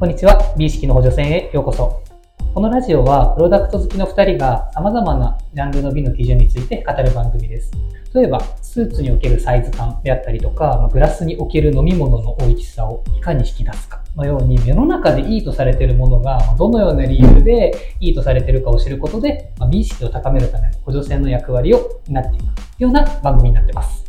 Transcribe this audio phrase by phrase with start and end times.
[0.00, 0.54] こんにちは。
[0.56, 2.02] 美意識の補助線へようこそ。
[2.54, 7.70] このラジオは、プロダクト好きの2人が様々なジャンルの美の基準について語る番組です。
[8.14, 22.44] 例えば、スーツにおけるサイズ感であったりとか、グラスにおける飲み物の美味しさをいかに引き出すかのように、世の中でいいとされているものが、どのような理由でいいとされているかを知ることで、美意識を高めるための補助線の役割を担っていく
[22.78, 24.02] ような番組になっています。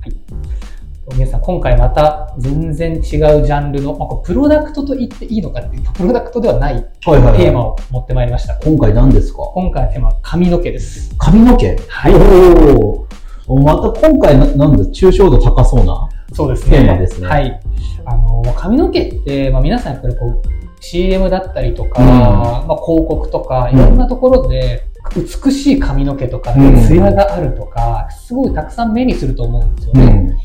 [0.00, 0.77] はい。
[1.14, 8.56] 皆さん、今回また全然違うジャンルの、まあ、プロダクトと言っていいのかっていうと、プロダクトではないテーマを持ってまいりました。
[8.58, 9.42] 今回何ですか？
[9.54, 11.14] 今回のテーマは髪の毛です。
[11.18, 11.76] 髪の毛？
[11.88, 12.14] はい
[12.76, 13.06] お
[13.48, 16.08] おまた今回な、なんだ、抽象度高そうな。
[16.34, 16.78] そうですね。
[16.78, 17.60] テーマですねはい。
[18.04, 20.42] あの、髪の毛って、まあ、皆さんやっぱりこう、
[20.80, 24.84] CM だったりとか、うんまあ、広告とか、いろんなところで、
[25.16, 30.06] 美しい髪の毛とか、うんツヤがあるとか、すごいたくさん目にすると思うんですよね。
[30.06, 30.36] ん。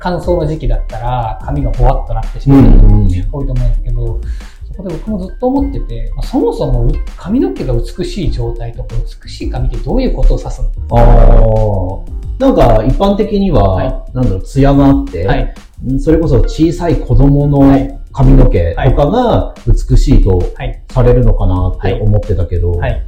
[0.00, 3.06] 乾燥の時期だったら、髪がぼわっとなってしうまう人もん。
[3.06, 4.20] 多いと思うんですけど、
[4.76, 10.74] そこで僕もずっと思ってて、まあ、そもそも髪の毛が美しい状態とか、美しい髪ってどういうことを指すのか。
[10.90, 11.44] あ
[12.06, 12.20] あ。
[12.38, 15.54] なんか、一般的には、はなんだろう、ツヤがあって、はい。
[15.86, 20.82] うんそれこそ小さい子供のはい髪の毛とかが美しいとはい。
[20.90, 23.02] されるのかなって思ってたけど、はい。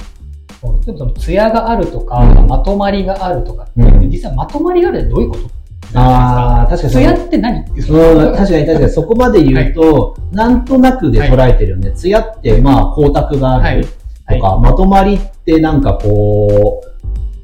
[0.59, 5.49] そうでもそのツヤがあるとか、うんまとまりがあるとかって、うん実はまとまりがあるってどういうこと？
[5.95, 7.59] あー確かにツヤって何？
[7.59, 8.89] ううん、確かに確かに。
[8.91, 11.91] そこまで言うと、なんとなくで捉えてるよね。
[11.91, 13.85] ツヤって、まあ、光沢がある。
[14.27, 16.81] とか、まとまりってなんかこ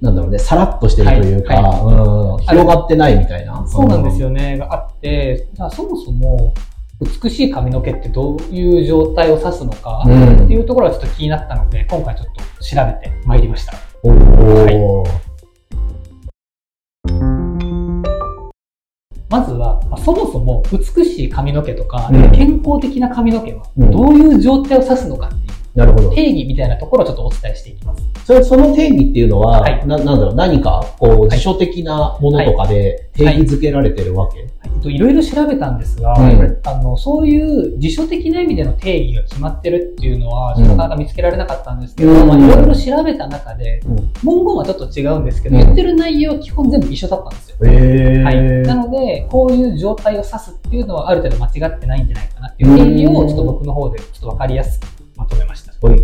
[0.02, 2.42] う、なんだろうね、さらっとしてるというか、はい。
[2.42, 3.68] うん、広がってないみたいな。
[3.68, 6.54] そうなんですよね、があって、そもそも
[7.24, 10.46] 美しい髪の毛ってどういう状態を指すのか、うん。
[10.46, 13.74] っていうところがちょっと気になったので、今回ちょっと調べてまいりました。
[14.04, 15.04] おお、
[19.30, 22.32] まずは、まあそもそも美しい髪の毛とか、うん。
[22.32, 23.92] 健康的な髪の毛はうん。
[23.92, 26.10] どういう状態を指すのかってなるほど。
[26.12, 28.04] 定義みたいなところをちょっとお伝えしていきます。
[28.26, 29.88] それ、その定義っていうのは、はい。
[29.88, 34.50] ななんだろう、何か、こう、辞書的なものとかで定義づけられてるわけ、はい。
[34.66, 40.64] えっといろいろ調べたんですが、うんあのそういう辞書的な意味での定義が決まってるっていうのは、うん。
[40.64, 42.28] なかなか見つけられなかったんですけど、うん。
[42.28, 43.96] まあ、いろいろ調べた中で、うん。
[44.24, 45.62] 文言はちょっと違うんですけど、うん。
[45.64, 47.58] 言ってる内容は基本全部一緒だったんですよ。
[47.64, 48.24] へー。
[48.24, 54.99] はい、なので、こういう状態を指すっていうのはある程度間違ってないんじゃないかなっていう定義をちょっと僕の方でちょっとわかりやすくま
[55.30, 55.74] とめました。
[55.88, 56.00] はい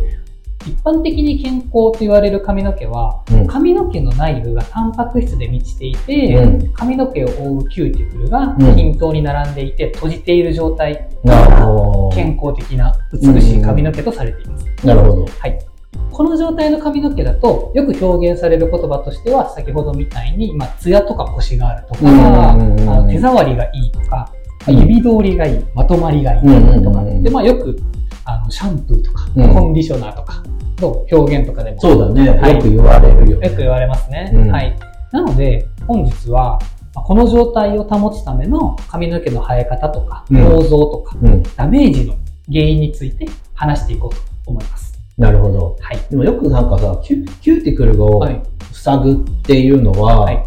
[0.67, 11.45] 一般的に健康と言われる髪の毛は、うん髪の毛の内部がタンパク質で満ちていて、うん髪の毛を覆うキューティクルがうん均等に並んでいて閉じている状態が。
[12.13, 14.65] 健康的な美しい髪の毛とされています。
[14.85, 15.25] なるほど。
[15.25, 15.59] はい。
[16.11, 24.31] この状態の髪の毛だと、よく表現される言葉としては、先ほどみたいに、まあ、ツヤとかコシがあるとか、うんうんうんあの手触りがいいとか、
[24.67, 27.77] うん指通りがいい、まとまりがいいうんうんとか、うんで、まあ、よく、
[28.25, 30.43] あの、シャンプーとか、うんコンディショナーとか
[30.79, 32.29] の表現とかでも、そうだね。
[32.29, 33.47] はいよく言われるよね。
[33.47, 34.31] よく言われますね。
[34.33, 34.77] うんはい。
[35.11, 36.59] なので、本日は、
[36.93, 41.43] まあこの状態を保つための髪の毛の生え方とか、うん構造とか、うん。
[41.55, 42.15] ダメージの
[42.51, 44.93] 原因について話していこうと思います。
[45.17, 45.77] なるほど。
[45.79, 45.99] はい。
[46.09, 48.41] でもよくなんかさ、キュキューティクルをはい。
[48.71, 50.45] 塞ぐっていうのは、はい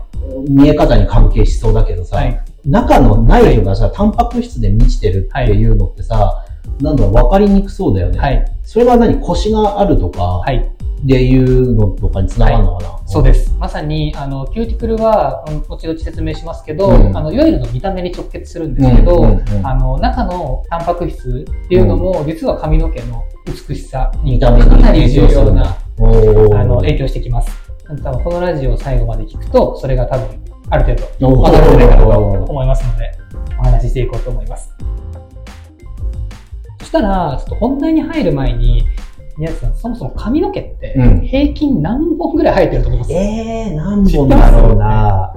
[0.48, 2.42] 見え方に関係しそうだけどさ、はい。
[2.64, 6.44] 中の内部がさ、タンパク質で満ちてるっていうのってさ、
[6.80, 8.18] なんだろう、わかりにくそうだよね。
[8.18, 8.44] はい。
[8.62, 9.20] それは何？
[9.20, 10.56] 腰があるとか、はい。
[11.02, 13.54] っていうのとかにつながるのかな、そうです。
[13.56, 27.50] まさに、あの、キューティクルは、うん後々説明しますけど、うんあの、いわゆるの見た目に直結するんですけど、うんうんうんあの、中のタンパク質っていうのも、実は髪の毛の美しさに見た目にかなり重要な、あの、影響してきます。
[28.02, 30.26] 多分このラジオを最後まで聞くと、それが多分、
[30.68, 33.12] ある程度、わかるんじゃないかなと思いますので、
[33.60, 34.74] お話ししていこうと思います。
[36.88, 38.88] そしたら、ちょっと本題に入る前に、
[39.36, 45.34] 宮崎さん、そもそも髪の毛ってうん、平均何本ぐらい生えてると思います、えー、何本だろうな。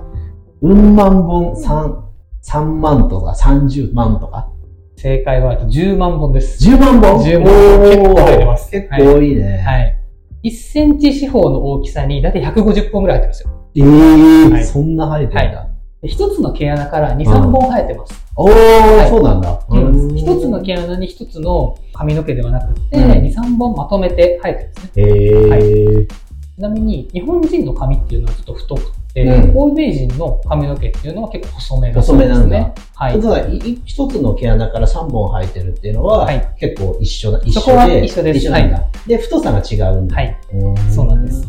[0.61, 2.05] うん万本、三、
[2.41, 4.47] 三万とか30万とか。
[4.95, 6.69] 正解は10万本です。
[6.69, 9.57] 10万本？10万本結構生えてます結構多いね。
[9.57, 9.97] はい。
[10.45, 13.49] 1センチ四方の大きさに、だいたい150本ぐらい入ってるんですよ。
[13.75, 15.65] えー、はいそんな生えてるんだ。
[15.65, 15.70] で
[16.03, 18.25] 一つの毛穴から2、3本生えてます。
[18.35, 19.59] おー、いそうなんだ。
[19.69, 24.91] うん一つの毛穴に一つの髪の毛ではなくて、うん2、3本まとめて生えてるんですね。
[24.95, 26.13] えー、ち
[26.57, 28.81] なみに、日本人の髪っていうのはちょっと太く
[29.13, 32.73] て、うん欧米人の髪の毛っていうのは結構細めだ細めなんだね。
[32.95, 33.21] はい。
[33.21, 37.51] ただいい一つの毛穴から3本生えてるっていうのは、はい結構一緒だ、一緒で。
[37.53, 38.83] そこは一緒です一緒なんだ。
[39.05, 40.15] で、太さが違うんだ。
[40.15, 40.35] はい。
[40.53, 41.45] うんそうなんです。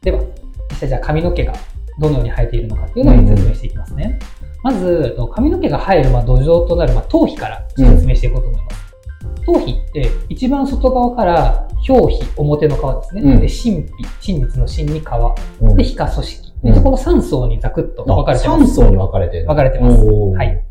[0.00, 0.20] では、
[0.70, 1.52] 実際じゃあ髪の毛が
[1.98, 4.18] どのように生えているのかっていうのを説明していきますね。
[4.62, 8.88] まず、髪の毛が生えるまあ土壌となるまあ頭皮から説明していこうと思います。
[9.46, 13.22] 頭皮って一番外側から表皮、表の皮ですね。
[13.22, 13.88] うんで、真皮、
[14.20, 15.04] 真実の真に皮。
[15.60, 16.52] うんで、皮下組織。
[16.64, 18.64] うんで、この3層にざくっと分かれてます。
[18.64, 19.46] 3層に分かれてる。
[19.46, 20.64] 分かれてますはい。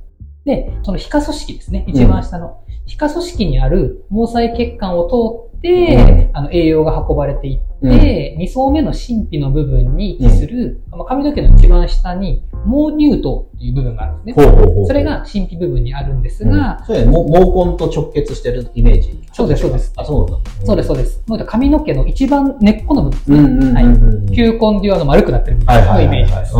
[0.45, 1.85] で、その皮下組織ですね。
[1.87, 2.61] 一番下の。
[2.85, 14.49] 皮下組織にある毛細血管を通って、あの栄養が運ばれていって、2層目の真皮の部分に位置する、まあ髪の毛の一番下に毛乳頭っていう部分があるんですね。
[14.49, 19.23] ほうほうほうそれが真皮部分にあるんですうんが、そうや毛根と直結してるイメージ。
[19.33, 20.37] そうですそうですあ、そうだ。
[20.65, 21.23] そうです、そうです。
[21.45, 24.35] 髪の毛の一番根っこの部分ですね。
[24.35, 26.53] 球根でいうあの丸くなってる部分のイメージです。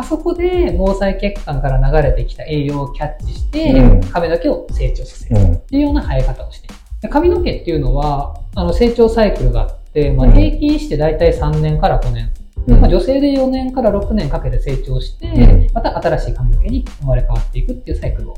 [0.00, 6.74] あそこで毛細血管から流れてきた栄養をキャッチして、うん髪の毛を成長させるうんっていうような生え方をしている。
[7.02, 10.32] で髪の毛っていうのは、あの成長サイクルがあって、まあ、うん。
[10.32, 12.30] 平均して大体3年から5年、
[12.66, 12.80] うん。
[12.80, 15.66] まあ、女性で4年から6年かけて成長して、うん。
[15.72, 18.36] また新しい髪の毛に生まれ変わっていくっていうサイクルを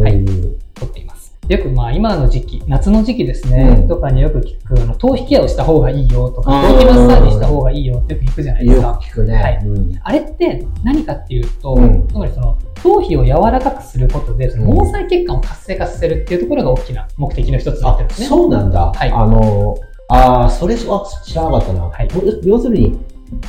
[0.00, 0.24] はい
[0.74, 1.22] とっています。
[1.48, 3.88] よくまあ今の時期、夏の時期ですね、うん。
[3.88, 8.98] とかによく聞く、あの頭皮ケアをした方がいいよとか、頭皮マッサージした方がいいよってよく聞くじゃないですよか。
[8.98, 9.34] く聞くね。
[9.34, 9.58] はい。
[9.64, 10.00] うん。
[10.02, 12.06] あれって何かっていうと、うん。
[12.06, 18.26] つまりその頭皮を柔らかくすることで、そのうん毛細血管を活性化させるっていうところが大きな目的の一つになってるんあですね。
[18.28, 18.92] そうなんだ。
[18.92, 19.10] はい。
[19.10, 19.76] あの、
[20.12, 21.82] ああ、それは知らなかったな。
[21.84, 22.08] はい
[22.44, 22.98] 要するに、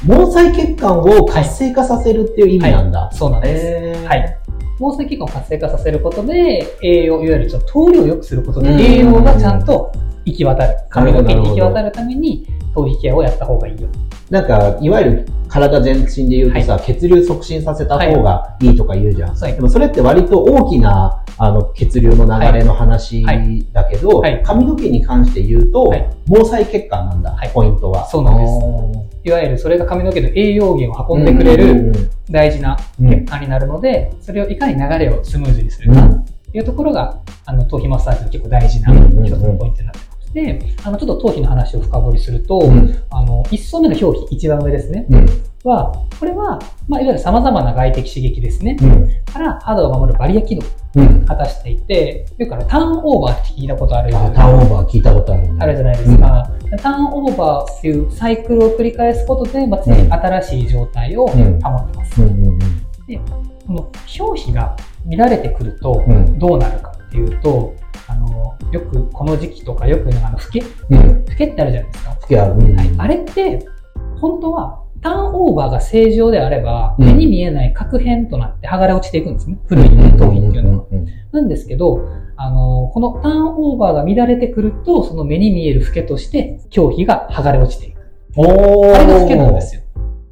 [0.08, 3.12] 毛細血管を活性化させるっていう意味なんだ。
[3.12, 4.06] そうなんです。
[4.08, 4.38] はい。
[4.80, 9.92] 毛細血管を活性化させることで、栄養、いわゆるその通りを良くすることで、うん栄養がちゃんと
[10.24, 10.78] 行き渡る。
[10.90, 13.90] 髪の毛に行き渡るために、頭皮ケアをやった方がいいよ。
[14.34, 18.72] なんか、いわゆる体全身で言うとさ、血流促進させた方がい。
[18.72, 19.36] いとか言うじゃん。
[19.36, 23.64] はいでもそれって割と大きなあの血流の流れの話はい。
[23.72, 24.42] だけど、はい。
[24.44, 26.10] 髪の毛に関して言うと、はい。
[26.28, 27.52] 毛細血管なんだ、はい。
[27.54, 28.08] ポイントは。
[28.08, 29.20] そうなんです。
[29.24, 33.10] いわゆるそれが髪の毛の栄養源を運んでくれる大事なうん。
[33.12, 36.12] 血管になるので、それをいかに流れをスムーズにするかうん。
[36.16, 38.92] っていうところが、あの、頭皮マッサージの結構大事な
[39.24, 40.13] 一つのポイントになってます。
[40.34, 42.96] で、あの、ちょっと頭皮の話を深掘りすると、うん。
[43.12, 45.26] あの、一層目の表皮、一番上ですね、うん。
[45.64, 49.10] は、これは、まあ、いわゆる様々な外的刺激ですね、うん。
[49.32, 50.66] から肌を守るバリア機能を
[50.96, 51.26] うん。
[51.26, 55.58] 果たしていて、よくあの、ターンオーバーって聞いたことあるあターンオーバー聞いたことあるね。
[55.60, 56.52] あるじゃないですか。
[56.82, 61.58] ターンオーバーっていうサイクルを繰り返すことで、まあ、常に新しい状態を保うん。
[61.58, 62.22] ってます。
[62.22, 62.60] うんうんうん。
[63.68, 64.76] この表皮が
[65.06, 66.40] 乱れてくるとうん。
[66.40, 67.74] どうなるかっていうと、
[68.14, 71.26] あのよくこの時期とかよくあのフケうん。
[71.26, 72.54] フケってあるじゃないですか、好きある。
[72.54, 72.76] うん。
[72.76, 73.66] はい、あれって
[74.20, 77.06] 本当はターンオーバーが正常であれば、うん。
[77.06, 79.58] 目に見えない核片となって剥がれ落ちていくんですね。
[79.68, 80.86] 古い頭皮っていうのは。
[81.32, 82.08] なんですけど
[82.38, 88.02] あのこのターンオーバーが乱れてくるとその目に見えるフケとして表皮が剥がれ落ちていく。
[88.38, 88.96] おー。
[88.96, 89.82] あれがフケなんですよ。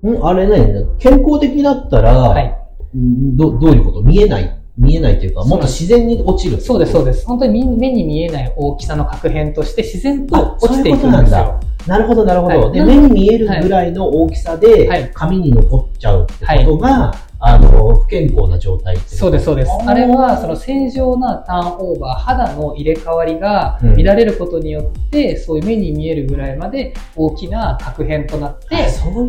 [0.04, 2.58] うんあれね、健康的だったら、はい。
[2.96, 4.02] うんどどういうこと？
[4.02, 6.60] 見えない見えないというか、もっと自然に落ちる。
[6.60, 7.26] そうです、そうでです。
[7.26, 11.60] 本当に目目に見えない大きさの核片として自然とあ落ちていくんですよ。
[11.84, 11.90] す。
[11.90, 12.72] なるほど、なるほど。
[12.72, 19.72] で、はいな目に見えるぐらいの大きさで、はい髪に残っちゃうってことが、あの、不健康な状態ってそうです、そうです。
[19.86, 28.68] あれは、その正常なターンオーバー、肌の入れ替わりがうん乱れることによって、そういう目に見えるぐらいまで大きな核片となって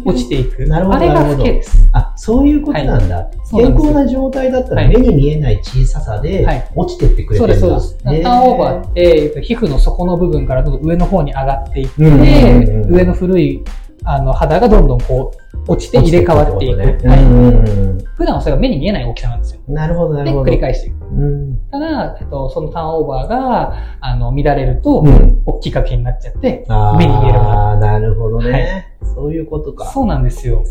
[0.05, 0.67] 落ちていく。
[0.67, 1.88] なるほどあれがなるほどフケです。
[1.93, 3.09] あ、そういうことなんだ。
[3.09, 7.55] そうなんですよ健康な状態だったらはい目に見えない小ささではい落ちてってくれるんだ。
[7.55, 7.99] です、そうです。
[8.15, 13.65] へターンオーバーって、皮膚の底の部分からどんどん上の方に上がっていって、うんうんうんうん上の古い
[14.05, 16.81] あの肌がどんどんこう落ちて入れ替わっていく。
[17.09, 19.61] はいうんうん普段はそれが目に見えない大きさなんですよ。
[19.67, 20.51] うんなるほど、なで、るほど。
[20.51, 21.07] 繰り返していく。
[21.07, 29.87] うんただ、えっと、そのターンオーバーが、あの、乱れると、うん大きい核片になっちゃって、あー目に見えるようにななるほどね、はいそういうことか。
[29.87, 30.63] そうなんですよ。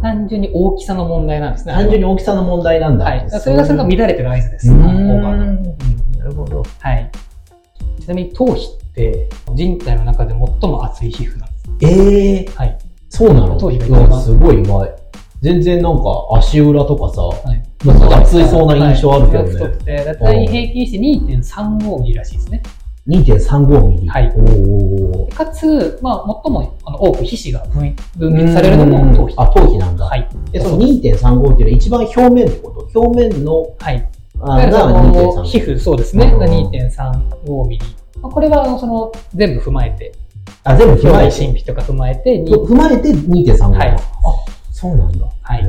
[0.00, 1.72] 単純に大きさの問題なんですね。
[1.74, 3.04] 単純に大きさの問題なんだ。
[3.04, 3.26] はい。
[3.30, 4.72] それがそれが乱れてる合図です。
[4.72, 5.44] うターンオーバーの。
[5.44, 5.62] んうん
[6.18, 6.62] なるほど。
[6.80, 7.10] はい。
[8.00, 11.98] ちなみに頭皮って人体の中で最も厚い皮膚なんです。
[12.00, 12.78] ええはい。
[13.12, 13.58] そうなの？
[13.58, 14.90] 頭皮が一番うわすごい意外。
[15.42, 16.02] 全然なんか
[16.38, 17.62] 足裏とかさ、はい。
[17.84, 19.48] なんか厚いそうな印象あるけどね。
[19.48, 22.62] はい、太くて、だいたい平均して2.35ミリらしいですね。
[23.08, 24.08] 2.35ミリ。
[24.08, 29.34] はいおーかつ、まあ、最もあの多く皮脂が分分泌されるのも頭皮。
[29.36, 30.06] あ、頭皮なんだ。
[30.06, 30.28] はい。
[30.50, 34.08] で、その2.35っていうのは一番表面ってこと表面の、はい。
[34.40, 36.30] あの2.35皮膚、そうですね。
[36.32, 37.86] うんが2.35ミリ。
[38.22, 40.12] まあこれは、その、全部踏まえて、
[40.64, 41.38] あ、全部踏まえて。
[41.38, 43.70] 神秘とか踏まえて、に踏まえて2.35。
[43.70, 43.98] はいあ、
[44.70, 45.26] そうなんだ。
[45.42, 45.62] はい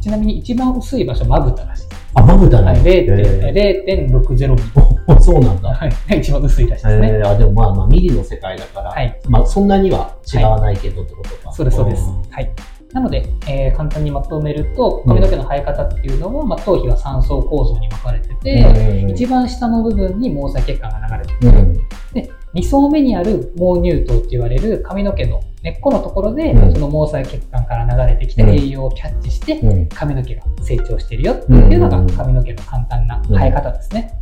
[0.00, 1.86] ちなみに一番薄い場所、まぶたらしい。
[2.14, 2.90] あ、まぶたなはい、んだ。
[2.90, 4.62] 0.0.60ミリ。
[5.08, 5.74] あそうなんだ。
[5.74, 5.90] はい。
[5.90, 7.08] が 一番薄いらしいですね。
[7.14, 9.18] えー、あでもまあまあミリの世界だから、はい。
[9.28, 11.52] まあそんなには違わないけどってことか。
[11.52, 12.22] そうです、そうですん。
[12.30, 12.50] はい。
[12.92, 21.58] なので、えー簡単にまとめると、髪の毛の生え方っていうのは、まあ、頭皮は3層構造に分かれてて、うん一番下の部分に毛細血管が流れてる。
[21.58, 21.74] うん。
[22.14, 29.88] で、2層目にある毛乳頭って言われる髪の毛の根っこのところで、うんその毛細血管から流れてきてうん栄養をキャッチして、うん。
[29.88, 34.18] 髪の毛が成長してるよっていうのが髪の毛の簡単な生え方ですね。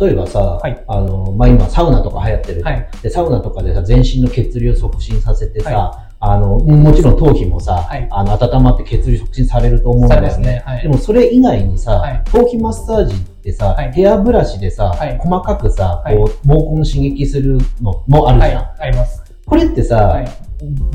[0.00, 2.88] 例えばさ、はいあの、まあ、今サウナとか流行ってるはい。
[3.02, 10.30] で、サウナとかでさ、全身の血流を促進させてさ、はあの、もちろん頭皮もさ、はいあの、温まって血流促進されると思うんだよね。
[10.30, 10.62] されますね。
[10.66, 10.88] はいで。
[10.88, 18.50] もそれ以外にさ、はい頭皮マッサージってさ、はいヘアブラシでさ、はい細かくさ、はいこう、毛根刺激するのもあるはい。
[18.50, 18.62] じゃん。
[18.78, 19.22] あります。
[19.46, 20.28] これってさ、はい。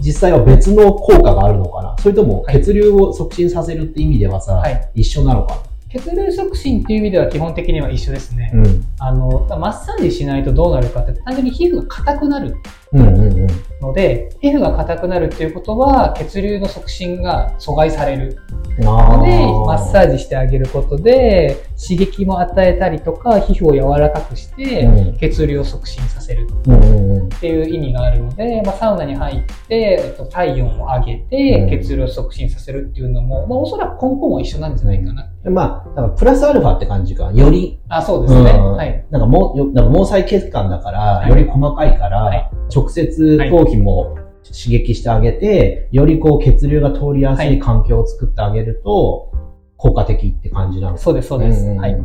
[0.02, 1.96] 実際は別の効果があるのかな？
[1.98, 8.52] それともはい血流を促進させるって意味ではさ、はい一緒なのか血流促進っていう意味では基本的には一緒ですね。
[8.54, 12.58] な、うん、あの、マッサージしないとどうなるかって単純に皮膚が硬くなる
[12.98, 18.40] ので、皮膚が硬くなるっていうことは血流の促進が阻害される。
[18.80, 25.18] あので、ーマッサージしてあげることで刺激も与えたりとか皮膚を柔らかくしてうん。
[25.18, 26.48] 血流を促進させる。
[26.48, 31.28] っていう意味があるので、まあ、サウナに入って、えっと、体温を上げうん。
[31.70, 35.30] て血流を促進させるっていうのも、まあ、おそらく根本は一緒なんじゃないかな。
[35.44, 37.32] でまあ、だからプラスアルファって感じか。
[37.32, 38.52] より、あ、そうですね。
[38.52, 38.74] うん。
[38.74, 39.06] はい。
[39.12, 41.30] なんかもう、よなんか毛細血管だから、はい。
[41.30, 49.32] より細かいから、はい直接頭皮も刺激してあげて、よりこう血流が通りやすい環境を作ってあげると、
[49.78, 51.66] 効果的って感じなのそうです、そうです。
[51.66, 51.98] んんんはい。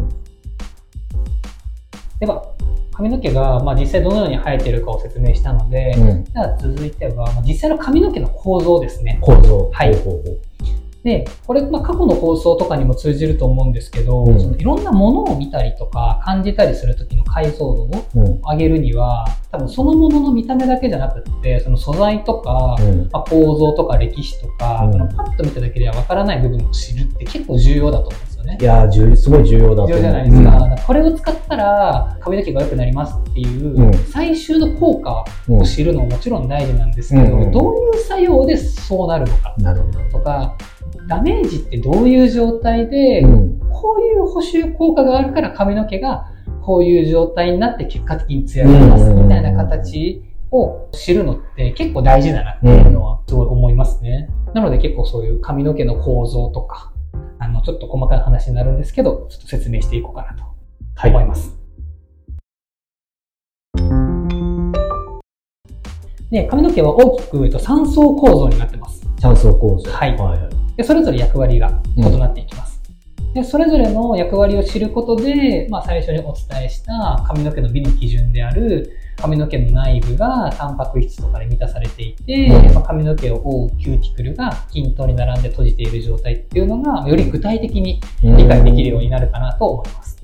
[2.21, 2.43] では、
[2.93, 6.25] 髪の毛が、まあ、実際どのように生えているかを説明したので、うん。
[6.25, 9.19] では続いては、まあ実際の髪の毛の構造ですね。
[9.21, 9.71] 構造。
[9.73, 10.41] はいほうほうほう
[11.09, 18.41] で、これ、まあ、過去の放送とかにも通じると思うんですけど、うんそのいろんなものを見たりとか感じたりするときの解像度をうん。
[18.43, 23.09] 上げるには、多分そのものの見た目だけじゃなくって、その素材とか、うん。
[23.11, 28.65] まあ、構造とか歴史とか、うんそのパッと見ただけではわからない部分を知るって結構重要だと思うんですよねい。
[28.65, 29.89] やー、重すごい重要だと思う。
[29.89, 30.77] 重要じゃないですか。
[30.87, 35.61] これを使ったら髪の毛が良くなりますっていう、うん最終の効果うん。
[35.63, 39.55] を知るのももちろん大事なんですけど、うんうんどういう作用でそうなるのか。
[40.13, 40.57] とか、
[41.09, 43.59] ダメージってどういう状態で、うん。
[43.73, 46.27] こういう補修効果があるから髪の毛が
[46.63, 54.29] こういう状態になって結果的に艶が出ますみたいな形を知るのって結構大事だなっていうのはすごい思いますね。
[54.53, 56.93] なので結構そういう髪の毛の構造とか、
[57.39, 60.45] あの、ちょっと細かい話になるんですけど、ちょっと説明していこうかなと
[60.97, 61.11] はい。
[61.11, 61.57] 思います。
[66.31, 69.07] で、髪の毛は大きく言うと3層構造になってます。
[69.21, 69.91] 三層構造。
[69.91, 70.68] はいはいはい。
[70.79, 72.81] で、それぞれ役割が異なっていきます。
[73.35, 90.18] で、それぞれの役割を知ることで、まあ、最初にお伝えした髪の毛の美の基準である髪の毛の内部がタンパク質とかで満たされていて、うんまあ、髪の毛を覆うキューティクルが均等に並んで閉じている状態っていうのがより具体的に理解できるようになるかなと思います。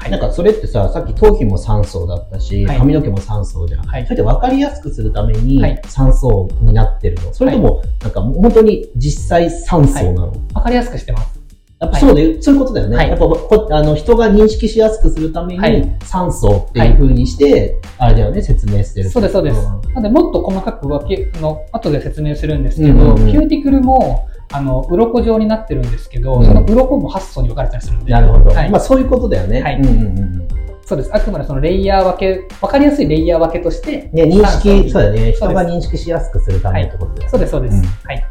[0.00, 0.10] はい。
[0.10, 2.78] なんかそれってさ、さっき頭皮も3層だったし、はい。
[2.78, 3.86] 髪の毛も3層じゃん。
[3.86, 4.04] はい。
[4.04, 5.80] それって分かりやすくするためにはい。
[5.84, 11.40] 3層になってるの、それとも、なんか本当に実際3層なの、わかりやすくしてます。
[11.80, 12.96] やっぱそうで、そういうことだよね。
[12.96, 13.08] はい。
[13.08, 15.82] やっぱこあの人が認識しやすくするためにはい。
[16.00, 19.10] 3層っていう風にして、あれだよね、説明してる。
[19.10, 19.60] そうです、そうです。
[19.60, 28.12] んなので、もっと細かく分け、あの、後で説明するんですけど、キューティクルも、あの、鱗状になってるんですけど、うんその鱗も8層に分かれたりするんで。
[28.12, 28.50] なるほど。
[28.50, 29.62] はいまあそういうことだよね。
[29.62, 30.48] はいうんうんうん
[30.90, 31.14] そうです。
[31.14, 35.30] あくまでそのレイヤー分け、分かりやすいレイヤー分けとして、ね、認識、そうだね。
[35.30, 37.28] 人が認識しやすくするためってことだよね。
[37.28, 37.76] そうです、そうです。
[37.76, 38.26] うんはい。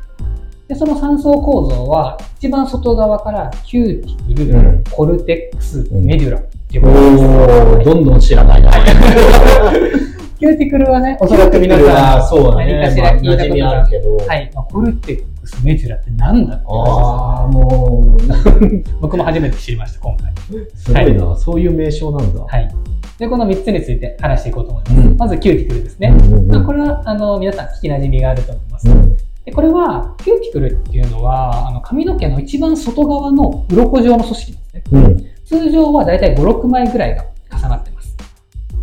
[0.67, 7.22] で、その3層構造は、一番外側からキューティクル、うんコルテックス、うんメデュラっていうことです。
[7.22, 8.71] おー、どんどん知らないな。
[10.37, 12.77] キューティクルはね、おそらく皆さん、そうだね。
[12.77, 14.17] 何かしら聞いたことがあるけど。
[14.17, 18.99] はい、まあコルテックス、メデュラって何だってああ、話もう。
[19.01, 20.33] 僕も初めて知りました、今回。
[20.75, 22.41] すごいな、そういう名称なんだ。
[22.41, 22.69] はい。
[23.17, 24.95] で、この3つについて話していこうと思います。
[24.95, 26.07] うんまず、キューティクルですね。
[26.09, 28.89] うんうんうんまあ、これは、あの、皆さん聞き馴染みがあると思います。
[28.89, 34.83] うんでこれは、キューティクルっていうのは、あの髪の毛の一番外側の鱗状の組織ですね。
[34.91, 35.25] うん。
[35.45, 38.15] 通常はだいたい5、6枚ぐらいが重なってます。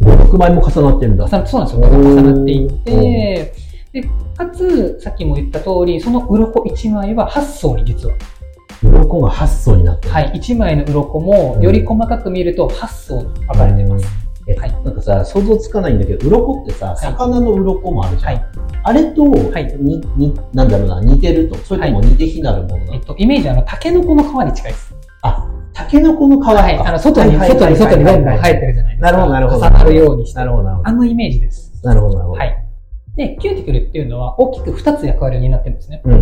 [0.00, 1.28] 5、6枚も重なってるんだ。
[1.28, 1.88] そうなんですよ。
[1.88, 3.52] 重なっていて、
[3.96, 8.14] で、かつ、さっきも言った通り、その鱗1枚は8層に実は。
[8.82, 10.12] 鱗が8層になってる。
[10.12, 10.32] はい。
[10.34, 14.06] 1枚の鱗も、より細かく見ると8層に分かれてます。
[14.48, 18.34] え、はいなんかさ、想像つかないんだけど、鱗ってさ、い魚の鱗もあるじゃん。
[18.34, 18.44] はい。
[18.82, 21.56] あれと、はいに、に、なんだろうな、似てると。
[21.56, 24.94] それとも似て非なるものなの、えっと、イメージは、あの、タケノコの皮に近いです。
[25.22, 26.52] あ、タケノコの皮か。
[26.52, 26.78] はい。
[26.78, 28.60] あの、外に、はいはい外に、外にどんどん生える。
[28.60, 29.10] てるじゃないですか。
[29.10, 30.38] なるほどなるほど重なるようにして。
[30.38, 30.88] なるほど、なるほど。
[30.90, 31.72] あのイメージです。
[31.82, 32.38] なるほど、なるほど。
[32.38, 32.65] はい。
[33.16, 36.02] で、キューティクルっていうのは大きく2つ役割を担ってるんですね。
[36.04, 36.14] う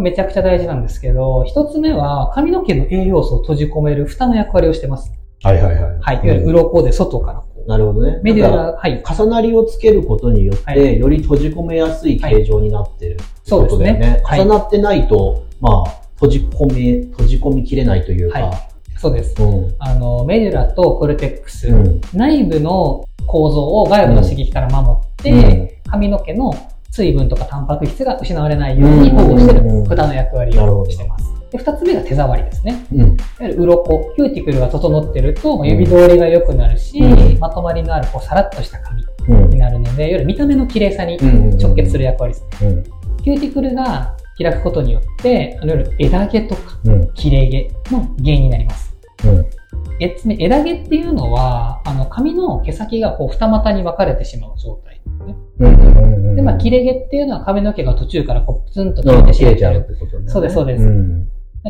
[0.00, 0.02] ん。
[0.02, 5.12] めちゃくちゃ大事なんですけど、一つ目は髪の毛の栄養素を閉じ込める蓋の役割をしてます。
[5.42, 5.98] はいはいはい。
[6.00, 6.16] はい。
[6.16, 7.42] いわゆる鱗で外から。
[7.66, 8.18] なるほどね。
[8.22, 9.02] メディアが、はい。
[9.08, 14.00] 重なりをつけることによって、はいより閉じ込めやすい形状になってるってことだよね。
[14.02, 18.72] そうですねはい重なってないと、まあ、閉じ込め、閉じ込みきれないというか、はい
[19.02, 19.34] そうです。
[19.42, 19.74] うん。
[19.80, 22.00] あの、メデュラとコルテックス、うん。
[22.14, 26.52] 内部の構造を外部の刺激から守って、うん髪の毛の
[26.90, 31.32] 水分とかタンパク質が失われないように保護してる蓋の役割をしてます。
[31.50, 32.86] で、二つ目が手触りですね。
[32.92, 33.00] うん。
[33.00, 42.70] いわゆる鱗、キューティクルが整ってると、まあ指通りが良くなるし、うんまとまりのあるこうさらっとした髪うんになるので、いわゆる見た目の綺麗さにうん直結する役割ですね。
[42.70, 42.84] うん。
[43.22, 47.12] キューティクルが開くことによって、あのいわゆる枝毛とかうん。
[47.12, 48.96] 切れ毛の原因になります。
[49.26, 49.46] うん。
[50.00, 55.36] えつ目枝毛っていうのは、あの髪の毛先がこう二股に分かれてしまう状態ね。
[55.60, 56.36] うん。
[56.36, 60.28] で、まあ、切れ毛っていうのは髪の毛が途中からこうプツンと切うんれてし切れちゃうってことね。
[60.28, 61.28] そうですそうですん。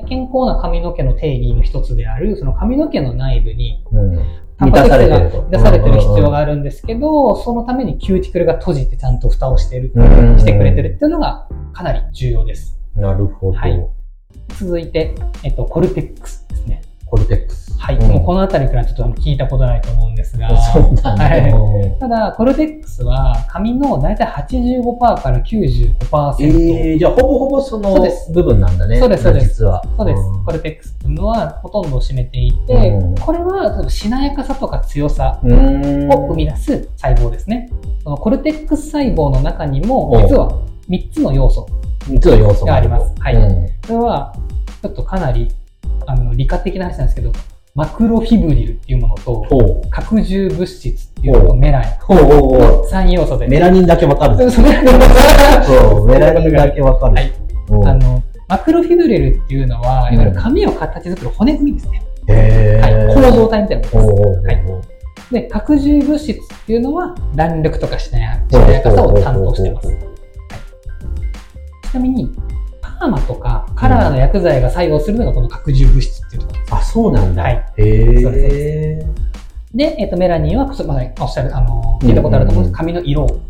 [0.09, 4.19] 健康な髪の毛の定義の一つである、その髪の毛の内部にうん。
[4.59, 12.79] タンパク質が満たされてると出されてる必要があるんですけど、そのためにキューティクルが閉じてちゃんと蓋をしてる、うんしてくれてるっていうのがかなり重要です。
[12.95, 13.59] なるほど。
[13.59, 14.03] はい
[14.59, 16.83] 続いて、えっと、コルテックスですね。
[17.07, 17.62] コルテックス。
[17.83, 17.97] はい。
[17.97, 20.57] うんもうこのあたりからちょっと聞いたことないと思うんですが。
[20.73, 21.25] そうなんだ。
[21.25, 25.97] はいただ、コルテックスは髪の大体85%から95%。
[26.41, 29.01] えー、じゃあほぼほぼその部分なんだね。
[29.01, 29.83] そうですそうです実は。
[29.97, 30.45] そうですん。
[30.45, 37.69] コルテックスっていうのはほとんどを占めていて、うんこれはしなやかさとか強さを生み出す細胞ですね。
[38.05, 40.51] そのコルテックス細胞の中にもお実は
[40.89, 41.67] 3つの要素。
[42.09, 44.35] 三つの要素がありますはいうんそれは
[44.83, 45.49] ちょっとかなり
[46.07, 47.33] あの理科的な話なんですけど、
[47.75, 49.91] マクロフィブリルっていうものと、ほう。
[49.91, 51.87] 核重物質っていうのとメラニ。
[51.87, 51.91] ン。
[51.91, 53.49] 3要素で。
[53.49, 54.51] メラニンだけわかる。
[54.51, 54.83] そう、メラ
[56.35, 57.15] ニンだけわかる。
[57.15, 57.33] はい
[57.71, 62.03] うんあの、マクロフィブリルっていうのは、いわゆる髪を形作る骨組みですね。
[62.29, 62.93] へはい。
[62.93, 64.47] ー構造体みたいなものです。
[64.47, 64.63] はい
[65.33, 66.37] で、核重物質っ
[66.67, 68.37] ていうのは、弾力とかしなや
[68.83, 69.87] かさを担当してます。
[69.87, 69.97] はい
[71.91, 76.75] ちなみに、パーマとかカラーの薬剤が作用するのがこの核重物質っていうところです。
[76.75, 77.43] あ、そうなんだ。
[77.43, 77.85] はいへ
[78.99, 79.07] え。
[79.75, 82.77] で、えっ、と、メラニンは、そまあおっしゃる、あの、聞いたことあると思うんです。
[82.77, 83.41] 髪の色を。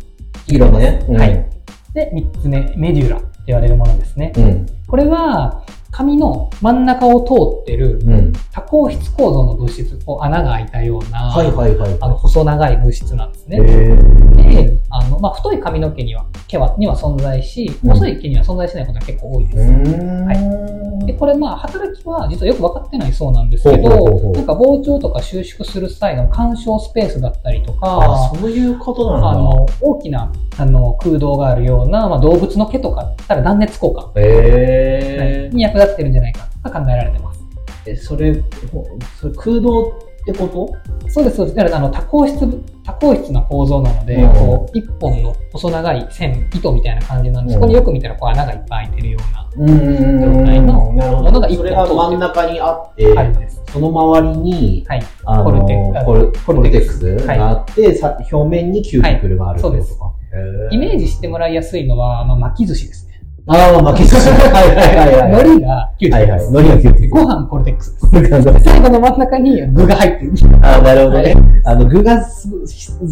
[0.47, 1.05] 色ね。
[1.09, 1.49] うんはい。
[1.93, 4.31] で、三つ目、メデュラって言われるものですね。
[4.37, 4.65] うん。
[4.87, 8.33] これは、髪の真ん中を通ってるうん。
[8.51, 11.31] 多孔質構造の物質、こう穴が開いたような。
[11.31, 13.59] あの細長い物質なんですへね。
[13.59, 19.57] ーで、あのまあ、太い髪の毛には毛はには存在し、うん細い毛には存在しないことが結構多いです。
[19.59, 23.89] はいで、これまあ、働きは実はよく分かってないそうなんですけど
[24.31, 29.29] なんか膨張とか収縮する際の干渉スペースだったりとあ、か、そういうことなんだ。
[29.31, 37.39] あの、大きなあの空洞があるような、まあ、動物の毛とかだったら断熱効果へに役立ってるんじゃないかと考えられてます。
[37.85, 38.33] ーえ、それ、
[38.71, 38.85] ほ
[39.19, 41.09] それ空洞ってこと？
[41.09, 41.55] そうです、そうです。
[41.55, 42.39] だからあの多孔質、
[42.85, 50.73] 多孔質な構造なので、うんこう、一本の細長い線、糸みたいな感じなんで、そこによく見たらこう穴がいっぱい開いてるような、うん状態の。
[50.73, 53.61] ものが一本それが真ん中にあって、あるんです。
[53.67, 55.03] その周りに、はい。
[55.25, 60.13] あのコルテックコルテックスがあって、さ表面にキューティクルがあるってことか。
[60.71, 61.03] イメージ。
[61.03, 63.02] ジしてもらいやすいのは、まあ、巻き寿司ですね。
[63.45, 64.29] ああ、巻き寿司。
[64.29, 65.43] はいはいはいはい。
[65.43, 66.53] 海苔がキューティクルです。
[66.53, 67.97] はいはい海苔がキューティクルご飯コルテックス
[68.63, 70.31] 最後の真ん中に具が入ってる。
[70.61, 71.35] ああ、なるほどね。
[71.65, 72.47] あの、具がす、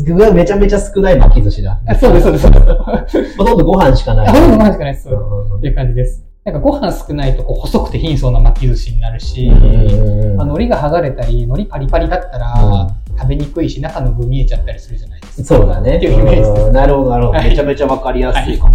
[0.05, 1.81] 具がめちゃめちゃ少ない巻き寿司だ。
[1.85, 2.43] あそうです、そうです。
[2.43, 4.27] そうですほとんどご飯しかない。
[4.27, 5.09] あ、 ほとんどご飯しかないです。
[5.09, 6.23] うんっていう感じです。
[6.45, 15.55] なんかご飯少ないとこう細くて貧相な巻き寿司になるし、うんまあ、海苔が剥がれたり、海苔パリパリだったら、食べにくいし、中の具見えちゃったりするじゃないですか。
[15.55, 15.97] そうだね。
[15.97, 16.51] っていうイメージです。
[16.67, 17.37] うんなるほど、なるほど。
[17.37, 18.73] はいめちゃめちゃわかりやすいかも。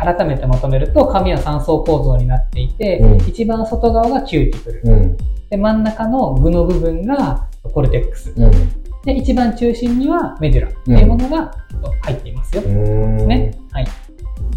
[0.00, 4.80] うん改めてまとめると、髪は3層構造になっていて、うん一番外側がキューティクル。
[4.84, 5.16] うん。
[5.50, 8.32] で、真ん中の具の部分がコルテックス。
[8.36, 8.50] うん。
[9.02, 11.52] で、一番中心にはメデュラっていうものが
[12.02, 12.62] 入っていますよ。
[12.62, 13.58] うんね。
[13.72, 13.86] はい。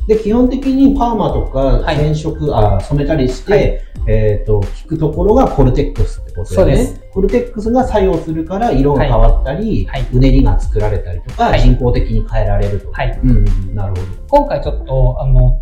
[0.08, 6.76] で、基本的にパーマとかはい染色、あ染めたりして、はいえっ、と、効くところがコルテックスってことだよね。
[6.76, 12.92] そうですコルテックスが作用するから色が変わったり、はいはいうねりが作られたりとか、はい人工的に変えられると。
[12.92, 13.20] はい。
[13.24, 14.02] うんうん、なるほど。
[14.30, 15.62] 今回ちょっと、あの、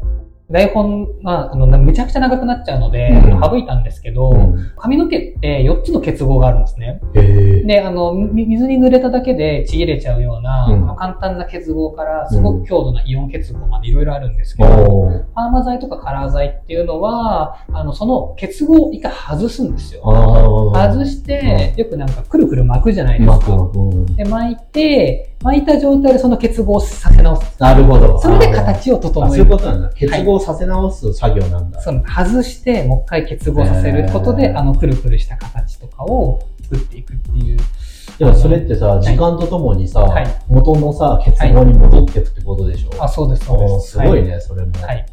[0.52, 7.00] 台本が、あの、めちゃくちゃ長くなっちゃうので、うん省いたんですけど、うん髪の毛って4つの結合があるんですね。
[7.14, 20.02] へーで、あの、み水に濡れただけでちぎれちゃうような、うんまあ簡単な結合から、すごく強度なイオン結合までいろいろあるんですけど、パーマ剤とかカラー剤っていうのは、あの、その結合を一回外すんですよ。
[20.74, 23.54] 外して、よくなんかくるくる巻くじゃないですか。
[23.56, 27.56] うんで、巻いて、巻いた状態でその結合をさせ直す。
[27.62, 28.20] なるほど。
[28.20, 29.50] それで形を整あそういえる。
[29.50, 29.90] うことなんだ。
[29.90, 31.82] 結合合させ直す作業なんだ。
[31.82, 37.58] その外して、もう一回結合させることで、へーあの、くるくるした形とかを作っていくっていう。
[38.18, 43.92] でもそれってさ、い時間とともにさ、はい元のさ、結合に戻っていくってことでしょ、あ、そうです、そうです。
[43.92, 44.72] すごいね、それも。
[44.74, 44.84] はい。
[44.88, 45.06] はい。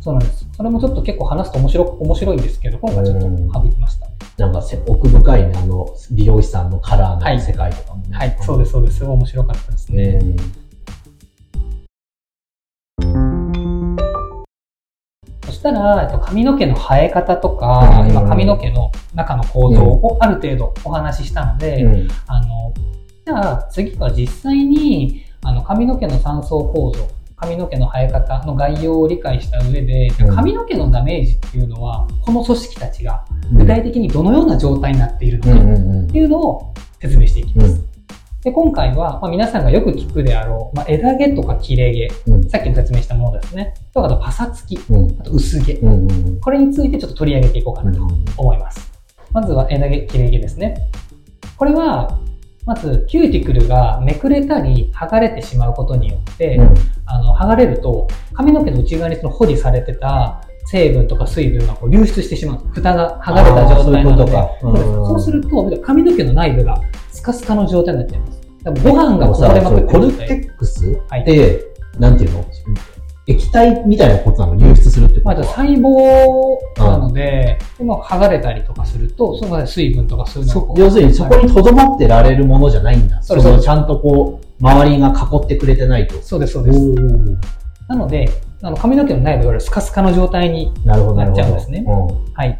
[0.00, 0.46] そうなんです。
[0.56, 4.08] それもちょっと結構話すと面白面白いんですけど、今回ちょっと省きました。
[4.38, 8.16] なんかせ奥深いね、あの、美容師さんのカラーはいの世界とかもね。
[8.16, 8.98] はい、そうです、そうです。
[8.98, 10.18] すごい面白かったですね。
[10.18, 10.36] ね。
[15.62, 18.10] そしたら、えっと髪の毛の生え方とか、うん。
[18.10, 22.08] 今髪の毛の中の構造をある程度お話ししたので、うん。
[22.26, 22.74] あの、
[23.24, 37.91] じゃあ次は実際にあの髪の毛の三層構造、髪の毛の生え方の概要を理解した上で、髪の毛のダメージっていうのは、この組織たちが具体的にどのような状態になっているのかっていうのを説明していきます。
[38.44, 41.92] うんで今回は、まあ、皆さんがよく聞くであろう、まあ、枝毛とか切れ
[42.24, 43.74] 毛、うんさっきも説明したものですね。
[43.94, 45.72] とあとパサつき、うんあと薄毛。
[45.74, 48.02] うんうんこれについてちょっと取り上げていこうかなと
[48.36, 48.92] 思います。
[49.32, 50.90] まずは枝毛、切れ毛ですね。
[51.56, 52.18] これは、
[52.66, 56.74] まずキューティクルがめくれたり剥がれてしまうことによって、うん
[57.06, 62.58] あの剥がれると髪の毛の内側にその保持されてた成分とか水分がこう流出してしまう。
[62.72, 66.80] 蓋が剥がれた状態なので、そういううんそうすると髪の毛の内部が
[67.22, 68.40] スカスカの状態になっちゃいます。
[68.64, 70.12] だからご飯がこぼれまくってコル。
[70.12, 72.44] テックスはいって、なんていうの？
[73.28, 74.56] 液体みたいなことなの？
[74.56, 83.22] 流出するってことまあ、細胞なので、でも剥がれたりとかすると、その水分とかそういうのが要するにそこに留まってられるものじゃないんだ。
[83.22, 85.12] そですそうのちゃんとこう、周りが囲
[85.44, 86.20] ってくれてないと。
[86.22, 86.78] そうです、そうです。
[86.80, 87.36] おー
[87.86, 88.28] なので、
[88.62, 91.42] あの髪の毛の内部がスカスカの状態に、なるほど、なるほど。
[91.44, 92.58] なっちゃうんですねうんはい。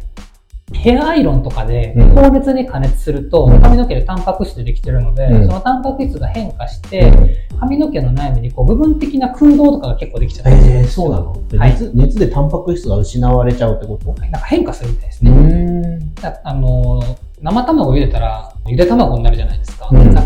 [0.73, 2.15] ヘアアイロンとかでうん。
[2.15, 3.61] 高熱に加熱すると、うん。
[3.61, 5.45] 髪の毛でタンパク質でできてるので、うん。
[5.47, 7.11] そのタンパク質が変化して、
[7.59, 11.71] 髪の毛の内部にこう部分的な空洞とかが結構できちゃってえー、そうなの、はい。
[11.71, 14.13] 熱熱でタンパク質が失われちゃうってこと？
[14.21, 15.99] なんか変化するみたいですうね。
[16.43, 19.89] あのー生卵を茹でたら、ゆで卵になるじゃないですか。
[19.91, 20.15] うん。
[20.15, 20.23] くタ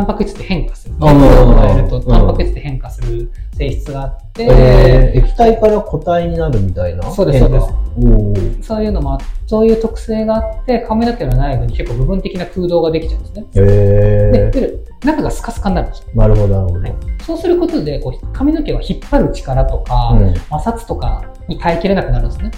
[0.00, 0.94] ンパク質って変化する。
[0.98, 9.18] 加えるとうんタンパク質って変化する性質があって、えー、液体から固体になるみたいなそうですそうおーそういうのもあ
[9.48, 13.46] そういう特性があって、髪の毛の内部に結構部分的な空洞ができちゃうんですね。
[13.54, 16.80] えで、で中がスカスカになるんですなるほど、なるほど。
[16.80, 16.94] はい。
[17.22, 20.34] そうすることでこう、髪の毛を引っ張る力とか、うん。
[20.34, 22.50] 摩擦とかに耐えきれなくなるんですね。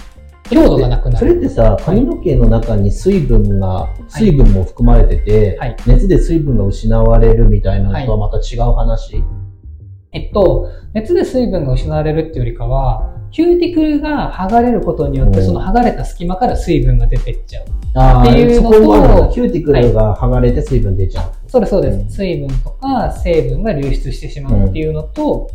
[0.49, 1.41] 強度がなくなそれっる。
[1.43, 5.77] てさ、髪の毛の中に水分が、水分も含まれてて、はい。
[5.87, 9.23] 熱で水分が失われるみたいなのとはまた違う話、
[10.13, 17.65] えっと、熱で水分が失われるっていうよりかは、キューティクルが剥がれることによって、うんその剥がれた隙間から水分が出ていっちゃう。
[17.95, 21.49] ああ、っていうのとキューティクルが剥がれて水分出ちゃう。
[21.49, 21.97] そうです、そうです。
[21.97, 25.49] うん水分とか成分が流出してしまうっていうのと、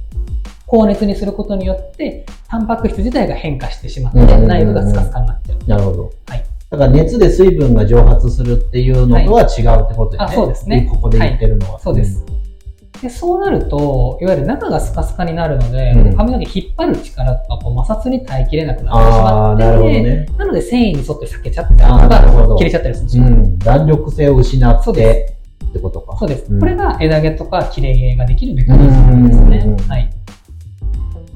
[0.66, 5.68] 高熱にすることによって、タンパク質自体が変化してしまって、うん内部がスカスカになっちゃう。
[5.68, 6.12] なるほど。
[6.26, 10.32] はいだから熱で水分が蒸発するっていうのとは違うってことだよね。
[10.32, 11.78] あそうですねここで言ってるのは。
[11.78, 12.25] そうです。
[13.02, 20.26] でそうなると、いわゆる中がスカスカになるので、うん髪の毛引っ張る力とかこう摩擦に耐えきれなくなってしまって、なるほどね。
[20.38, 21.86] なので繊維に沿って裂けちゃったりと
[22.48, 23.24] か、切れちゃったりするんですよ。
[23.24, 23.58] うん。
[23.58, 25.36] 弾力性を失って
[25.68, 26.16] ってことか。
[26.18, 26.52] そうです。
[26.52, 29.76] うんこれが枝毛とか切れ毛ができるメカニズムですね。
[29.88, 30.10] はい。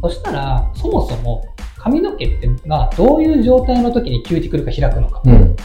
[0.02, 1.44] そしたら、そもそも
[1.76, 5.56] 髪の毛ってがどういう状態の時にキューティクルが開くのか、うん。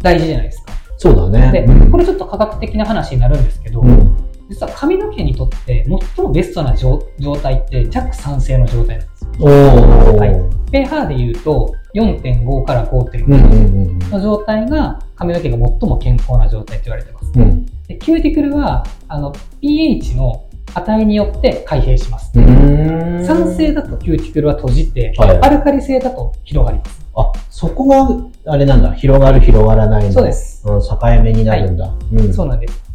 [0.00, 0.72] 大事じゃないですか。
[0.98, 1.52] そうだね。
[1.52, 4.15] で、うんこれちょっと科学的な話になるんですけど、うん。
[4.48, 5.84] 実は髪の毛にとって
[6.16, 9.46] 最もベストな状状態って弱酸性の状態なんですよ。
[9.46, 17.32] はい pH で言うと4.5から5.5うんうんうんの状態が髪の毛が最も健康な状態と言われてます。
[17.34, 17.42] うん。
[17.42, 17.66] うん。
[17.86, 22.32] でキューティクルはあの pH の値によって開閉します。
[22.34, 27.06] うん酸性だとキューティクルは閉じて、はいアルカリ性だと広がります。
[27.18, 28.92] あ、そこが、あれなんだ。
[28.92, 30.12] 広がる、広がらないの。
[30.12, 30.62] そうです。
[30.68, 31.90] うん、境目になるんだ。
[32.12, 32.32] うん。
[32.32, 32.85] そうなんです。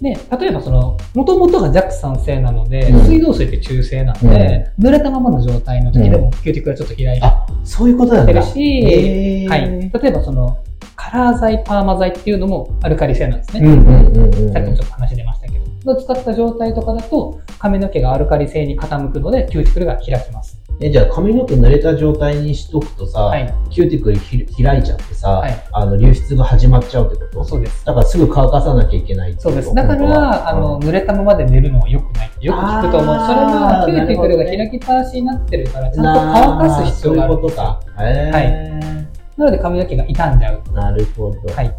[0.00, 8.32] で、例えばその、元々が弱酸性なので、うん水道水って中性なので、濡れたままの状態の時でもキューティクルはちょっと開いあ、そういうことなんだ。
[8.32, 9.90] てるし、はい。
[10.02, 10.58] 例えばその、
[10.96, 13.66] カラー剤、パーマ剤っていうのもアルカリ性なんですね。
[13.66, 14.52] うんうんうんうん。
[14.52, 15.96] さっきもちょっと話出ましたけど。
[15.96, 20.59] 使った状態とかだと、髪の毛がアルカリ性に傾くので、キューティクルが開きます。
[20.82, 23.54] え、じゃあ髪の毛濡れた状態にしとくとさ、はい。
[23.68, 27.44] キューティクルひ開いちゃってさ、はいあの流出が始まっちゃうってこと？
[27.44, 27.84] そうです。
[27.84, 29.74] だからすぐ乾かさなきゃいけないそうです。
[29.74, 32.30] だから、あの、、濡れたままで寝るのは良くない。
[32.40, 33.14] よく聞くと思う。
[33.14, 37.80] それは、キューティクルが開きっぱなしになってるから、ちゃんとな乾かす必要があるそういうことか。
[37.98, 38.80] へ
[39.36, 40.62] なので髪の毛が傷んじゃう。
[40.66, 41.54] ーなるほど。
[41.54, 41.76] はい。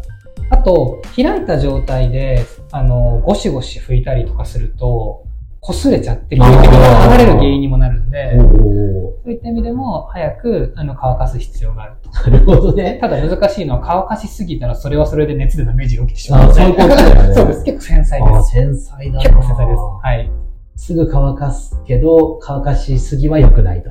[0.50, 5.24] あと、開いた状態で、あの、ゴシゴシ拭いたりとかすると、
[5.62, 12.10] 擦れちゃって、吸血が剥がれる原因にもなるんで、おそういった意味でも早くあの乾かす必要があると。
[12.10, 12.98] ーなるほどね。
[13.00, 16.52] ただ難しいのは乾かしすぎたらそれはそれで熱でダメージが起きてしまう。
[16.52, 17.64] そういうことだよねそうです。
[17.64, 18.50] 結構繊細です。
[18.50, 19.20] 繊細だな。
[19.20, 19.80] 結構繊細です。
[20.02, 20.30] はい。
[20.74, 23.90] すぐ乾かすけど、乾かしすぎは良くないと。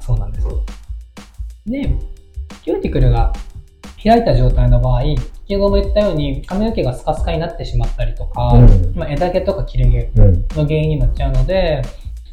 [0.00, 0.46] そうなんです。
[1.66, 1.94] で、
[2.64, 3.32] キューティクルが
[4.02, 10.42] 開いた状態の場合、先ほども言ったように髪の毛がスカスカになってしまったりとか、うんまあ、枝毛とか切れ毛うん。
[10.56, 11.82] の原因になっちゃうので、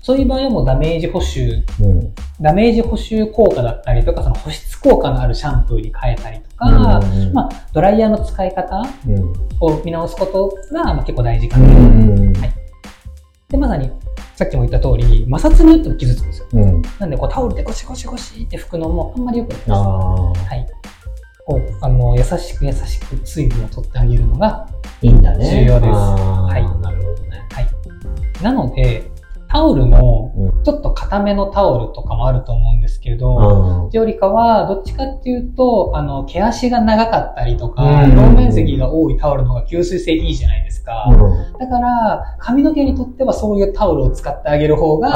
[0.01, 2.13] そういう場合はもうダメージ補修、うん。
[2.41, 9.33] ダメージ補修効果だったりとか、その保湿効果のあるシャンプーに変えたりとか、うんまあ、ドライヤーの使い方うん。
[9.59, 11.67] を見直すことがまあ結構大事かうな。
[11.67, 12.33] ん。
[12.37, 12.53] はい
[13.49, 13.91] で、まさに、
[14.35, 16.47] さっきも言った通り、摩擦によっても傷つくんですよ。
[16.53, 16.81] うん。
[16.99, 19.71] なんで、こうタオルでゴシゴシゴシって拭くのもあんまり良くないです。
[19.71, 20.67] あはい。
[21.49, 24.69] こう、あの、優しく優しく水分を取ってあげるのが、あ、
[25.01, 25.49] いいんだね。
[25.49, 27.41] 重要ですはいなるほどね。
[28.43, 29.09] なので、
[29.47, 33.89] タオルもう、ちょっと硬めのタオルとかもあると思うんですけど、うん。
[33.91, 41.05] よりかは、どっちかっていうと、あの、毛足が長かったりとか、うん表面積が多いタオルの方が吸水性いいじゃないですか。
[41.09, 45.09] うんだから、髪の毛にとってはそういうタオルを使ってあげる方が。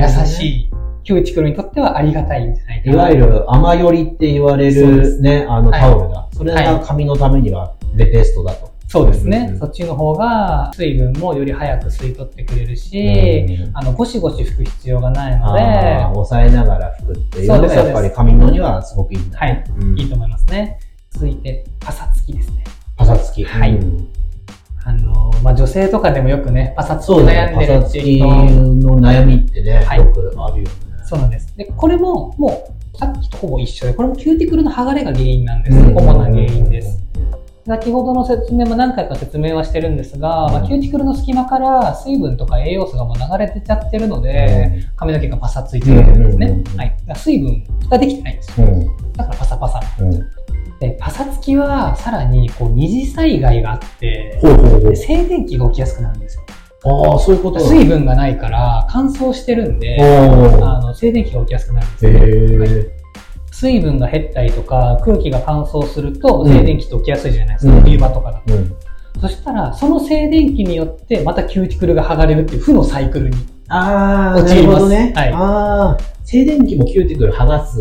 [0.00, 0.70] 優しい、
[1.04, 2.92] キューティクルにとってはありがたいんじゃないかな。
[2.92, 6.28] いわゆる甘撚りって言われるね、あのはいタオルだ。
[6.32, 8.70] それが髪のためにはベベストだと。
[8.90, 9.50] そうですね。
[9.52, 20.80] うんそっちの方が水分もより早く吸い取ってくれるし、うんあの、ゴシゴシ拭く必要がないので、抑えながら拭くっていうのがやっぱり髪のにはすごくいいんだ、はいうんいいと思いますね。
[21.10, 22.64] 続いて、パサつきですね。
[22.96, 23.44] パサつき。
[23.44, 24.08] はいうん
[24.82, 27.12] あの、まあ、女性とかでもよくね、パサつき。
[27.12, 30.89] 悩んでるっていう人、の悩みってね、はいよくあるよね。
[31.10, 31.56] そうなんです。
[31.56, 35.76] で、これも、もう、さっきとほぼ一緒で、これもキューティクルの剥がれが原因なんです。
[35.76, 37.02] うん主な原因です。。
[37.66, 46.46] 先ほどの説明も何回か説明はしてるんですが、まあ、キューティクルの隙間から水分とか栄養素がもう流れてちゃってるので、髪の毛がパサついてるわけですね。
[46.46, 46.96] うんうんうんはい。
[47.16, 48.66] 水分ができてないんですよ。
[48.68, 49.12] うん。
[49.12, 49.80] だからパサパサ。
[49.98, 50.10] うん。
[50.78, 54.40] で、パサつきはさらにこう二次災害があって。
[54.94, 56.42] 静電気が起きやすくなるんですよ。
[56.84, 57.66] ああ、そういうことだ。
[57.66, 62.60] 水分がないから乾燥してるんで、おあの静電気が起きやすくなるんですへよ。
[62.60, 62.96] はいえ。
[63.52, 68.54] 水分が減ったりとか空気が乾燥するとうん静電気って起きやすいじゃないですか、うん冬場とかだと。
[68.54, 68.76] うん。
[69.20, 73.36] そしたら、その静電気によってまたキューティクルが剥がれるっていう負のサイクルに
[73.68, 75.12] ああ、な陥りまするほどね。
[75.14, 77.80] はいああ、静電気もキューティクル剥がす、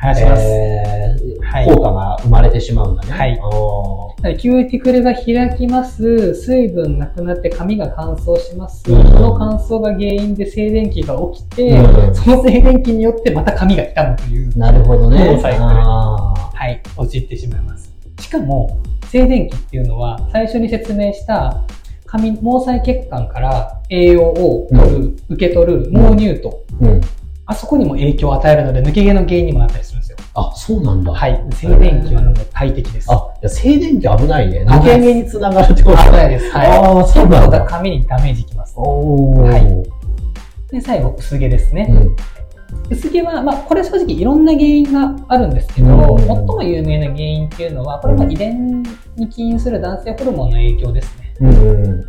[0.00, 0.42] 剥がします。
[0.42, 1.29] えーはい
[1.66, 3.12] 効果が生まれてしまうんだね。
[3.12, 3.40] はい。
[3.42, 4.10] あー。
[4.16, 9.02] だからキューティクルが開きます、水分なくなって髪が乾燥します、うん。
[9.02, 12.14] その乾燥が原因で静電気が起きて、うん。
[12.14, 15.38] その静電気によってまた髪が傷むという、なるほどね。
[15.40, 17.90] サイクルあはい、陥ってしまいます。
[18.20, 21.64] しかも、静電気っていうのは、最初に説明した
[22.04, 27.00] 髪、毛細血管から栄養を取る、受け取る毛乳と、ーうん。
[27.46, 29.99] あそこにも影響を与えるので、抜け毛の原因にもなったりする。
[30.34, 31.12] あ、そうなんだ。
[31.12, 31.44] はい。
[31.52, 33.12] 静電気はなので大敵です。
[33.12, 34.64] あ、いや静電気危ないね。
[34.64, 36.50] 抜け毛につながるってこと危ないです。
[36.50, 36.66] はい。
[36.68, 37.64] ああ、そうなんだ。
[37.64, 38.74] 髪にダメージきます。
[38.76, 39.40] おー。
[39.40, 40.00] はい
[40.70, 41.88] で、最後、薄毛ですね。
[41.90, 42.16] うん。
[42.90, 48.82] 薄毛は、まあ、これ正直いろんな原因があるんですけど、うん最も有名な原因っていうのは、これも遺伝
[49.16, 51.34] に起因する男性ホルモンの影響ですね。
[51.40, 52.00] うん。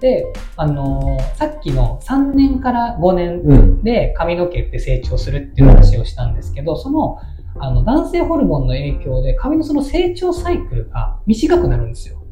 [0.00, 0.24] で、
[0.56, 3.82] あのーさっきの3年から5年うん。
[3.82, 7.18] で髪の毛って成長するっていう話をしたんですけど、その、
[7.58, 12.22] あの、男性ホルモンの影響で髪のその成長サイクルが短くなるんですよ。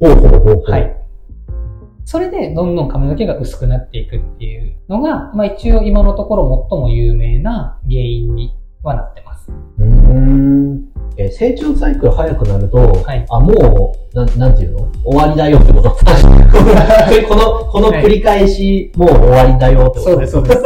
[0.00, 0.70] ほうほうほうほう。
[0.70, 0.96] はい。
[2.04, 9.50] それで、どんどん髪の毛が薄くなっていくっていうのが、まあ一応今のところ最も有名な原因にはなってます。
[9.78, 10.85] うーん。
[11.16, 14.92] えー成長サイクル早くなると、はいあ、もう、なん、なんていうの？
[15.04, 15.90] 終わりだよってこと
[17.28, 20.62] この、この繰り返し、もう終わりだよってことそうです、そうです。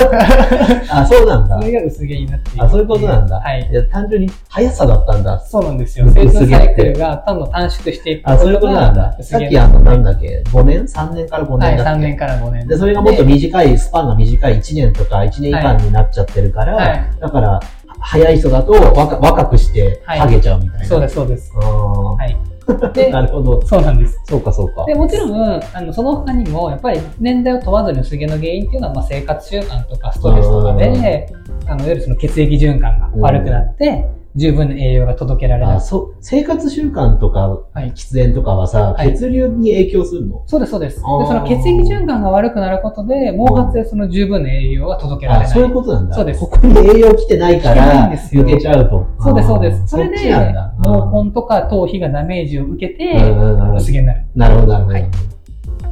[0.91, 1.67] あ、そうなんだそ。
[1.67, 2.51] れが薄毛になって。
[2.59, 3.37] あ、そういうことなんだ。
[3.37, 3.69] はい。
[3.71, 5.39] いや単純に速さだったんだ。
[5.41, 6.07] そうなんですよ。
[6.07, 9.17] 成長サイクルがどんどん短縮していくあ、そういうことなんだ。
[9.21, 12.67] さっきあの、なんだっけ、5年 ?3 年から5はい、3年だっけ、年から5年。
[12.67, 17.61] で、それがもっと短い、スパンが短い1年とか1年以下になっちゃってるから、はいだから、
[18.01, 20.87] 早い人だと若若くして、はいハゲちゃうみたいな。
[20.87, 21.53] そうです、そうです。
[21.55, 22.37] はい。
[22.95, 23.61] で なるほど。
[23.67, 24.21] そうなんです。
[24.25, 24.85] そうか、そうか。
[24.87, 31.29] でもちろん、あのその他にも、やっぱり年代を問わずに薄毛の原因っていうのは、まあ、生活習慣とかストレスとかで、
[31.67, 35.77] あのいわゆるその血液循環が悪くなって、十分な栄養が届けられない。
[35.77, 40.45] あそう生活習慣とか、はい喫煙とかはさ、はい血流に影響するの？
[40.47, 40.97] そうです、そうです。
[40.97, 45.51] で、その血液循環が悪くなることで、毛髪でその十分な栄養が届けられあ、ない。
[45.51, 46.15] そういうことなんだ。
[46.15, 49.07] そうですここに栄養来てないから、抜けちゃうと。
[49.21, 49.87] そうです、そうです。
[49.87, 53.15] それっで、毛根とか頭皮がダメージを受けて
[53.77, 54.25] 薄毛になる。
[54.37, 54.95] なるほど、なるほど。
[54.95, 55.11] はい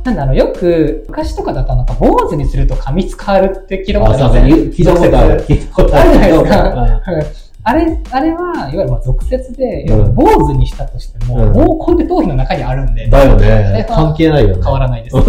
[0.05, 5.45] なんであの、よく、昔とかだとなんか、坊主にすると噛みつかるって聞いたことありません聞いたことある。
[5.45, 5.97] 聞いたこと。
[5.97, 6.39] あるじゃないで
[7.35, 7.48] すか。
[7.65, 11.53] あれ、あれは、いわゆるまあ俗説で、うん坊主にしたとしても、うん
[11.87, 13.87] 毛根って頭皮の中にあるんで、だよれね。
[13.89, 14.63] は関係ないよね。
[14.63, 15.17] 変わらないです。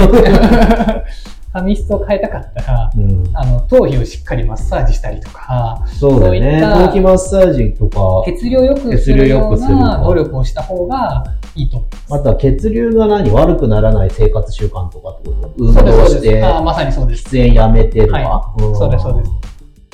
[1.52, 3.24] 髪質を変えたかったら、うん。
[3.34, 6.62] あの、頭皮をしっかりマッサージしたりとか、そうだよね。
[6.62, 11.24] 頭皮マッサージとか、血流を良くするような努力をした方が
[11.56, 12.14] いいと思います。
[12.14, 15.54] あとは血流が何悪くならない生活習慣とかってこと？
[15.58, 17.28] 運動してそうです。、あまさにそうです。
[17.28, 19.32] 喫煙やめてとか、はいんそうです、そうです。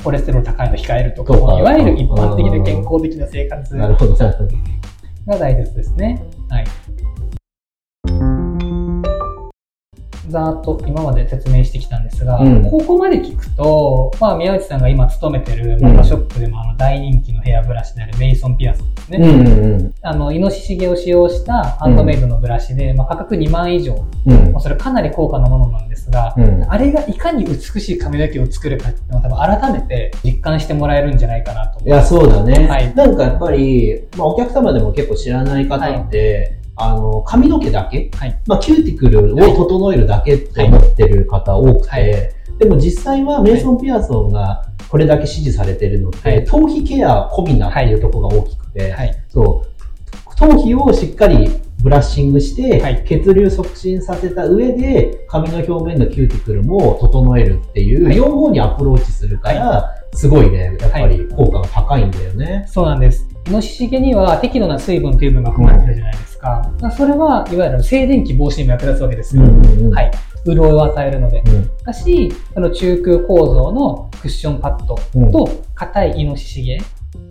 [0.06, 3.76] コレステロール高いの控えるとか、いわゆる一般的な健康的な生活。
[5.26, 6.22] が大切ですね。
[6.48, 6.64] はい。
[10.28, 19.18] ざーっと今まで説明してきたんですが、うんここまで聞くと、まあ、宮内さんが今勤めてるママショップでもあの大人気のヘアブラシであるメイソンピアソンですね。
[19.18, 24.52] うんうんあの、イノシシ毛を使用したハンドメイドのブラシで、まあ、価格2万以上、うん。
[24.52, 26.64] まあそれかなり高価なものなんですが、うん。
[26.68, 32.68] あれがいかに美しい髪の毛を作るかっていうのを多分改めて実感してもらえるんじゃないかなと思いや、そうだね。
[32.68, 38.38] はいなんかやっぱり、まあ、お客様でも結構知らない方って、あの、髪の毛だけ、はい。
[38.46, 42.32] まあ、キューティクルを整えるだけって思ってる方多くて、はい。
[42.58, 46.44] でも実際はメイソン・ピアソンがこれだけ支持されてるのって、はい。
[46.44, 49.16] 頭皮ケア込みなっていうところが大きくて、はい。
[49.28, 51.48] そう、頭皮をしっかり
[51.82, 53.04] ブラッシングして、はい。
[53.06, 58.16] 血流促進させた上で、髪の表面のキューティクルも整えるっていう、はい。
[58.16, 62.66] 両方にアプローチするから、すごいね、やっぱり効果が高いんだよね。
[62.68, 63.26] そうなんです。
[63.48, 66.35] イノシシ毛には適度な水分と油分が含まれてるじゃないですか。
[66.80, 69.42] まあそれはいわゆる静電気防止にも役立つわけですよ。
[69.42, 70.10] うんはい。
[70.44, 71.42] 潤いを与えるので。
[71.46, 76.78] うんだし、その中空構造のクッションパッドうんと硬いイノシシ毛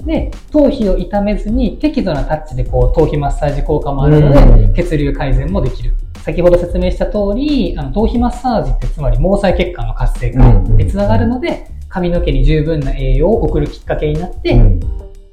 [0.05, 5.93] で、頭皮を傷めずに適度なタッチでこう頭皮マッサージ効果もあるのうんで、血流改善もできる。
[6.23, 14.79] 先ほど説明した通り、あの頭皮マッサージってつまり毛細血管の活性化につながるので、髪の毛に十分な栄養を送るきっかけになって、うん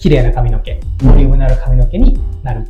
[0.02, 2.66] 綺麗な髪の毛、ボリュームのある髪の毛になる。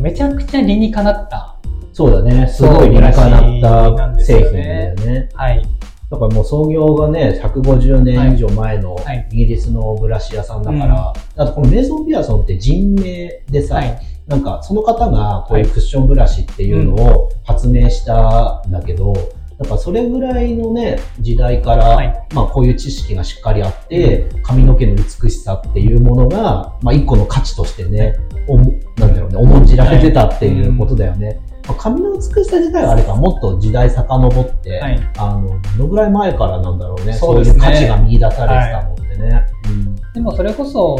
[0.00, 1.56] めちゃくちゃ理にかなった。
[1.92, 2.46] そうだね。
[2.46, 5.28] すごい理にかなった製品だよね。
[5.34, 5.62] はい。
[6.10, 13.98] だからもう創業がね、150年以上前のはいイギリスのブラシ屋さんだから、あとこのメイソン・ピアソンって人名でさ、はい。
[14.26, 19.12] なんかその方がこういうクッションブラシっていうのを発明したんだけど、
[19.58, 28.16] やっぱそれぐらいのね、時代から、はいまあこういう知識がしっかりあって、髪の毛の美しさっていうものが、まあ一個の価値としてね、
[28.48, 31.40] おもなんだろうね、重んじられてたっていうことだよね。
[31.68, 35.10] まあ髪の美しさ自体はあれか、もっと時代遡って、はい。
[35.18, 39.46] あの、どのぐらい前からなんだろうね、そういう価値が見出されてたのってね。
[39.68, 40.98] うんでもそれこそ、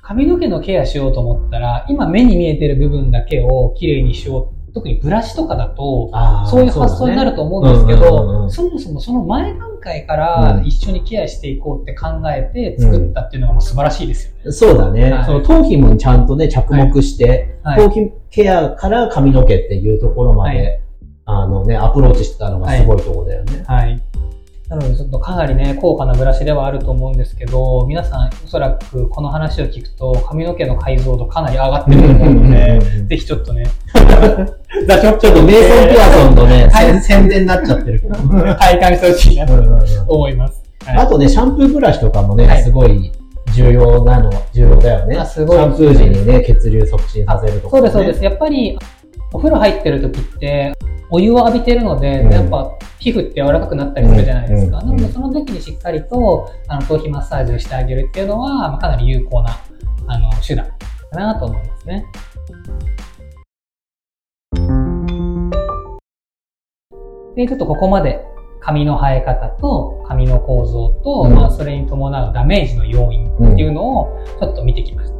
[0.00, 4.63] 髪の毛のケアしようと思ったら、今目に見えてる部分だけをきれいにしよう。
[4.74, 6.10] 特にブラシとかだと、
[6.50, 14.52] そういう発想になると思うんですけど、そもそもその前段階からうん一緒にケアしていこうって考えて作ったっていうのがまあ素晴らしいですよね。
[14.52, 15.12] そうだね。
[15.12, 20.82] はいその頭皮もちゃんとね、着目して、はい頭皮ケアから髪の毛っていうところまで、
[21.24, 23.64] はあのね、アプローチしてたのがすごいところだよね。
[23.68, 24.02] はい。
[24.68, 38.14] なので、ちょっとかなりね、高価なブラシではあると思うんですけど、皆さん、おそらくこの話を聞くと、髪の毛の解像度かなり上がってると思うので、ぜひちょっとね、 ちょっとメイソン・ピアソンのね、はい宣宣伝になっちゃってるけど。
[38.56, 39.52] 体感してほしいなと
[40.08, 40.62] 思います。
[40.84, 43.12] はいあとね、シャンプーブラシとかもね、はいすごい
[43.54, 45.18] 重要なの、重要だよね。
[45.18, 47.78] あすごいシャンプー時にね、血流促進させるとか、ね。
[47.78, 48.24] そうです、そうです。
[48.24, 48.78] やっぱり、
[49.32, 50.72] お風呂入ってる時って、
[51.10, 54.78] お湯を浴びてるので、うんやっぱ皮膚って柔らかくなったりするじゃないですか。
[54.78, 59.58] うんなので、その時にしっかりと、あの、頭皮マッサージをしてあげるっていうのは、まあかなり有効な、
[60.06, 60.74] あの、手段か
[61.12, 62.04] なと思いますね。
[67.36, 68.24] で、ちょっとここまで
[68.60, 75.14] 髪の生え方と髪の構造と、うんまあ、それに伴うダメージの要因っていうのをちょっと見てきました。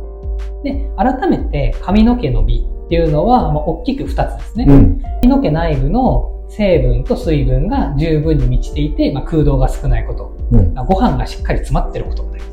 [0.62, 4.66] で、改めて髪の毛の美っていうのは、まあ、大きく2つですね。
[4.68, 4.93] うん。
[5.24, 10.36] 髪の毛内部の成分と水分が十分に満ちていて、まあ、空洞が少ないこと。
[10.52, 10.74] うん。
[10.74, 12.44] ご飯がしっかり詰まってることが大事。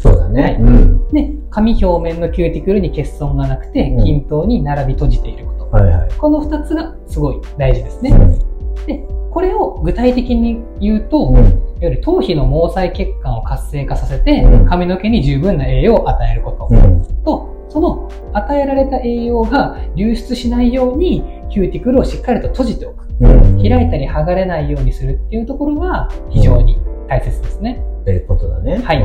[0.00, 0.42] そうだね。
[0.42, 1.08] はいうん。
[1.08, 5.70] で、髪表面のキューティクルに欠損がなくて、うん均等に並び閉じていること。
[5.70, 6.08] はいはい。
[6.18, 8.10] この2つがすごい大事ですね。
[8.10, 16.68] うんで、これを具体的に言うと、うんいわゆる頭皮の毛細血管を活性化させてうん、髪の毛に十分な栄養を与えること。
[16.70, 17.24] うん。
[17.24, 23.06] と、その与えられた栄養が流出しないように、キューティクルをしっかりと閉じておく。
[23.20, 23.56] うん。
[23.58, 26.78] 開いたり剥がれないようにするっていうところが非常に
[27.08, 27.82] 大切ですね。
[28.02, 28.78] っていうことだね。
[28.78, 28.98] はい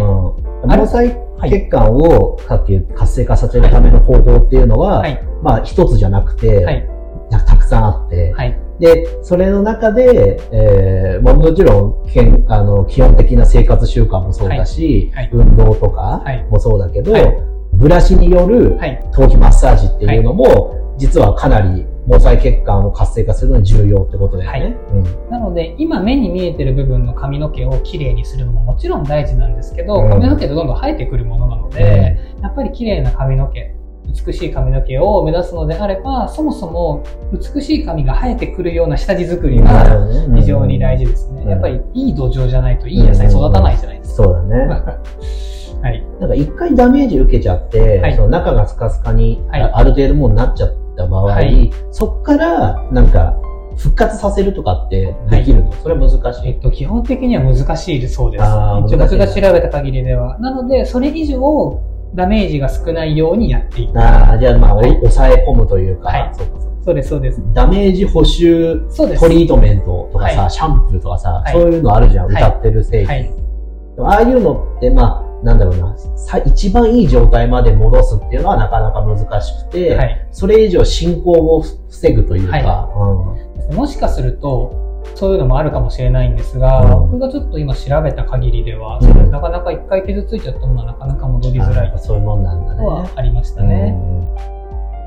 [0.68, 1.10] 毛細
[1.50, 5.22] 血管を活性化させるための方法っていうのは、はい。
[5.42, 6.90] まあ一つじゃなくて、はい。
[7.30, 8.58] たくさんあって、はい。
[8.80, 19.04] で、それの中で、えーまあ、もちろんけんあの基本的な生活習慣もそうだし、はいはい運動とかはいもそうだけど、はいブラシによるはい。
[19.12, 24.60] 頭皮マッサージっていうのも、実はかなり毛細血管を活性化するのに重要ってことだよね。
[24.60, 33.76] はいうんなので、今目に見えてる部分の髪の毛をきれいにするのももちろん大事なんですけど、うん髪の毛ってどんどん生えてくるものなので、やっぱり綺麗な髪の毛、
[34.26, 41.42] 美しい髪の毛を目指すのであれば、そもそも美しい髪が生えてくるような下地作りが非常に大事ですね。
[41.44, 44.24] うんやっぱりいい土壌じゃないといい野菜育たないじゃないですか。
[44.24, 44.68] そうだね。
[45.82, 46.04] はい。
[46.20, 53.36] なんか一回ダメージ受けちゃって、はいその中がスカスカに、はいあある程度もうなっちゃった場合、はいそっからなんか
[53.78, 56.50] 復活させるとかってできるの、それは難しい。
[56.50, 58.44] えっと、基本的には難しいそうです。
[58.44, 60.38] 一応僕が調べた限りでは。
[60.40, 61.82] なので、それ以上
[62.14, 64.00] ダメージが少ないようにやっていく。
[64.00, 67.42] ああ、じゃあまあ、おはい抑え込むというか、はいそうかそうです、そうです。
[67.54, 69.22] ダメージ補修そうです。
[69.22, 73.08] トリートメントとかさ、はシャンプーとかさ、はいそういうのあるじゃん、はい歌ってる製品。
[73.08, 73.32] はい。
[74.00, 80.28] ああいうのって、まあ、なんだろうな、さ一番いい状態まで戻すっていうのはなかなか難しくて、はい。
[80.32, 83.36] それ以上進行を防ぐというか、は
[83.74, 84.82] もしかすると、
[85.16, 93.10] そういうのもあるかもしれないんですが、うん僕がちょっと今調べた限りでは、うんなかなか一回傷ついちゃったものはなかなか戻うんりづらいそういうもんなんだのはね。
[93.16, 93.96] ありましたね。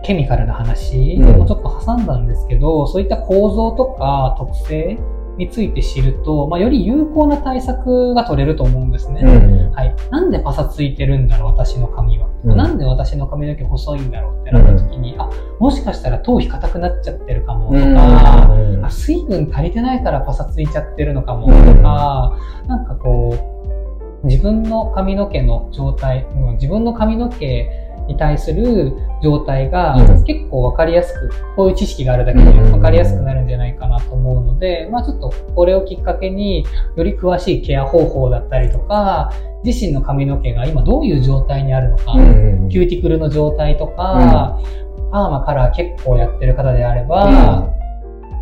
[0.04, 4.98] ケミカルな話うんもちょっと挟んだんですけど、そういった構造とか特性
[5.36, 9.20] について知ると、まあ、より有効な対策が取れると思うんですね。
[9.22, 9.94] うんうんはい。
[10.10, 12.26] なんでパサついてるんだろう、私の髪は。
[12.44, 15.28] うんなんで私の髪の毛細いんだろうってなった時に、あ、
[15.58, 23.34] もしかしたら頭皮硬くなっちゃってるかもとか、うんあ水分足りてないからパサついちゃってるのかもうんとか、なんかこ
[24.22, 30.24] う、自分の髪の毛の状態、うん自分の髪の毛に対する状態がうん。
[30.24, 32.72] 結構わかりやすく、こういう知識があるだけでうん。
[32.72, 36.64] わかりやすくなるんじゃないかなと思うので、まあちょっとこれをきっかけに
[36.96, 39.32] より詳しいケア方法だったりとか、
[39.64, 42.68] 自身の髪の毛が今どういう状態にあるのか、うん。
[42.68, 44.58] キューティクルの状態とか、
[45.12, 47.68] パーマカラー結構やってる方であれば、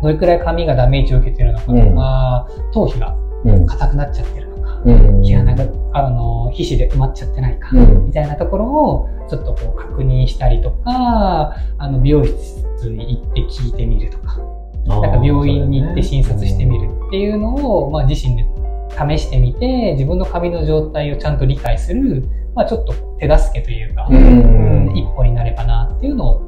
[0.01, 3.65] どれくらい髪がダメージを受けてるのかとか、頭皮がうん。
[3.67, 5.21] 硬くなっちゃってるのか、うん。
[5.23, 8.05] 毛穴が、あの、皮脂で埋まっちゃってないか、うん。
[8.05, 14.37] みたいなところをちょっとこう確認したりとか、あの、美容室に行って聞いてみるとか、
[14.85, 18.45] なんか病院に行って診察してみるっていうのを、まあ自身で
[18.91, 26.41] 試してみて、自分の髪の状態をちゃんと理解する、まあちょっと手助けというか、うんうん一歩になればなっていうのを、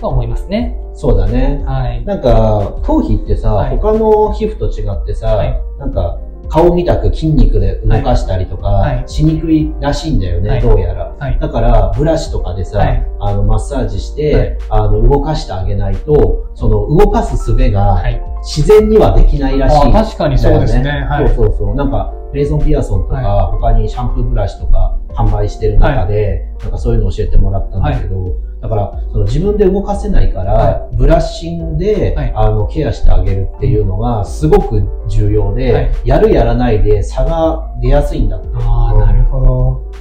[0.00, 0.76] と思いますね。
[0.94, 1.62] そうだね。
[1.66, 2.04] はい。
[2.04, 6.18] なんか、頭皮ってさ、はい他の皮膚と違ってさ、はいなんか、
[6.48, 11.14] 顔みたく筋肉で動かしたりとか、しにくいらしいんだよね、はいどうやら。
[11.18, 11.38] はい。
[11.38, 18.22] だから、ブラシとかでさ、はいあの、マッサージして、はいあの、動かしてあげないと、その、動かす術がはい。
[18.42, 20.90] 自然にはできないらしいんだよ、あ確かにそうですね。
[21.08, 21.28] はい。
[21.28, 21.74] そうそうそう。
[21.74, 32.32] なんか、レイソン・ピアソンとか、は他にシャンプーブラシとか販売してる中で、なんかそういうの教えてもらったんだけど、だから、その自分で動かせないから、はブラッシングで、はい。
[32.34, 35.90] あの、ケアしてあげるっていうのがすごく重要で、はい。
[36.04, 38.40] やるやらないで差が出やすいんだ。
[38.54, 39.92] ああ、なるほど。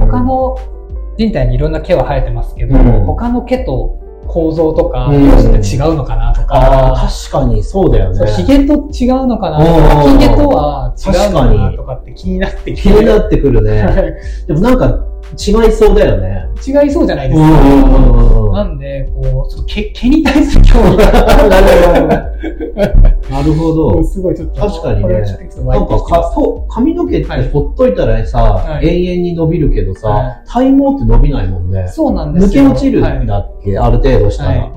[0.00, 0.56] 他の
[1.16, 3.04] 人体にいろんな毛は生えてますけど、うん。
[3.06, 5.14] 他の毛と構造とか、うん。
[5.14, 8.30] 違うのかなとああ、か、確かにそうだよね。
[8.32, 10.18] ヒゲと違うのかなとか、うん。
[10.18, 14.14] ヒゲとは違うのかなとかって気になってき気になて、ってくるね。
[14.46, 15.07] でもなんか
[15.38, 16.46] 違いそうだよね。
[16.66, 17.46] 違いそうじゃないですか。
[17.48, 17.50] う
[18.24, 21.12] んなんで、こう、ちょっと毛毛に対する興味が
[23.30, 24.02] なるほど。
[24.02, 25.20] すごいちょっと、確かにね
[25.64, 31.86] ないんかかと髪の毛ってはいほっといたらさ、はい永遠に伸びるけどさ、は体毛って伸びないもんね。
[31.88, 34.72] そうなんです抜けよ落ちるはいんだっけ、ある程度したら。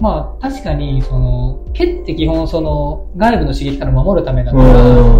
[0.00, 4.62] まあ確かに、その、毛って基本その、外部の刺激から守るためだかう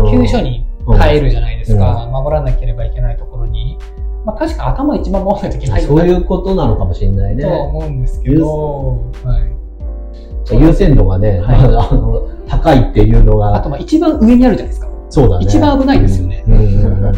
[0.01, 2.09] んら、急所に入るじゃないですか。
[2.12, 3.78] 守らなければいけないところに。
[4.24, 7.50] まあ確か頭一番守らないといけないそういうことなのかもしれないねと。
[7.50, 9.38] は思うんですけど、は
[10.50, 10.60] い。
[10.60, 14.88] 優先度がね、はい あの高いっていうのが、あとまあ一番上にあるじゃないですか。
[15.10, 15.44] そうだね。
[15.44, 16.58] 一番危ないですよねうんう
[17.10, 17.12] ん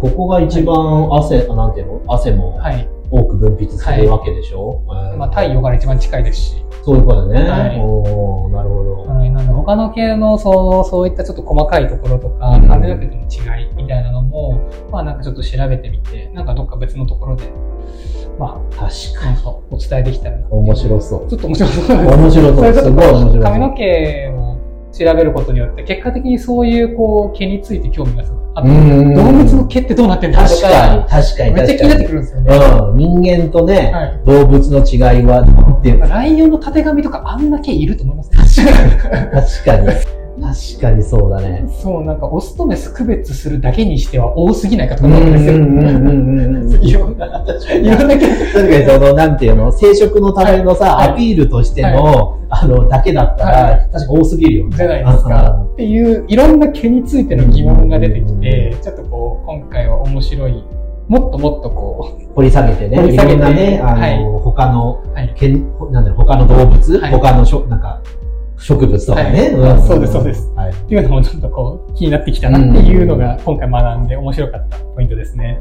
[0.00, 2.00] ここが一番汗、あなんていうの？
[2.08, 2.88] 汗もはい。
[3.10, 6.64] 多く分泌するわけでしょ、うんまあ太陽から一番近いですし。
[6.82, 7.50] そういうことだね。
[7.50, 9.21] はいおーなるほど。
[9.42, 17.50] はい、なんで他の系のそうそういったちょっと細かいところとか、うん髪の毛との違いみたいなのも、まあなんかちょっと調べてみて、なんかどっか別のところで、
[18.38, 18.88] ま確あ、
[19.18, 19.38] かに。
[19.70, 20.48] お伝えできたらな。
[20.48, 21.28] 面白そう。
[21.28, 21.96] ちょっと面白そう。
[21.96, 22.74] 面白そう。
[22.74, 23.42] すごい面白そう。
[23.42, 24.41] 髪の毛を
[24.92, 28.38] 調べることによって、結果的にそういうこう毛について興味がする。
[28.54, 28.74] あと、動
[29.32, 32.56] 物の毛ってどうなってんだと確かに、か、確かに、めっちゃ気になってくるんですよね。
[32.56, 35.42] うん、人間とね、はい動物の違いは、
[35.82, 39.30] でもライオンのたてがみとかあんな毛いると思います確かに。
[39.30, 40.21] 確かに
[41.02, 41.64] そうだね。
[41.82, 45.54] そう、なんかオスとメス区別するだけにしては多すぎないかとか思うんですよ。
[45.54, 48.28] うんうんうんうんうん いろんな、確かにいろんな毛。
[48.28, 54.76] 確かにその、なんていうの、生殖のためのさ、はいアピールとしての、あの、だけだったら、は確かに多すぎるよね。
[54.76, 55.66] じゃないですか。
[55.72, 60.64] っていう、いろんな毛についての疑問が出てきて、ちょっとこう、今回は面白い、
[61.08, 65.32] もっともっとこ掘り下げてね、掘り下げてね、あの、はい他の、う、はい。
[65.34, 68.00] けんなんだろう、他の動物、はい他のしょ、なんか、
[68.62, 69.54] 植物とかね。
[69.54, 70.48] はいんそうですそうです。
[70.54, 70.70] はい。
[70.70, 75.60] っていうのもちょっとこう気になってきたなっていうのが今回学んで面白かったポイントですね。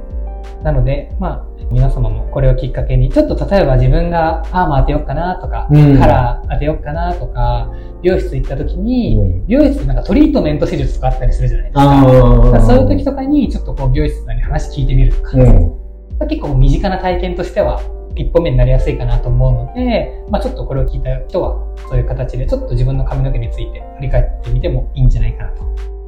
[0.64, 7.72] なので、まあ、皆様もこれをきっかけに、ちょっと例えば自分がパーマ当てようかなとか、うんカラー当てようかなとか、
[8.04, 12.52] 美容室行った時に、うん美容室なんかトリートメント施術とかあったりするじゃないですか。
[12.52, 12.62] か。
[12.62, 16.28] そういう時とかにちょっとこう美容室さんに話聞いてみるとか、うん。
[16.28, 17.82] 結構身近な体験としては
[18.22, 25.64] 一歩目になりやすいかなと思うので、まあちょっとこれを聞いた人はそういう形でちょっと自分の髪の毛について振り返ってみてもいいんじゃないかなと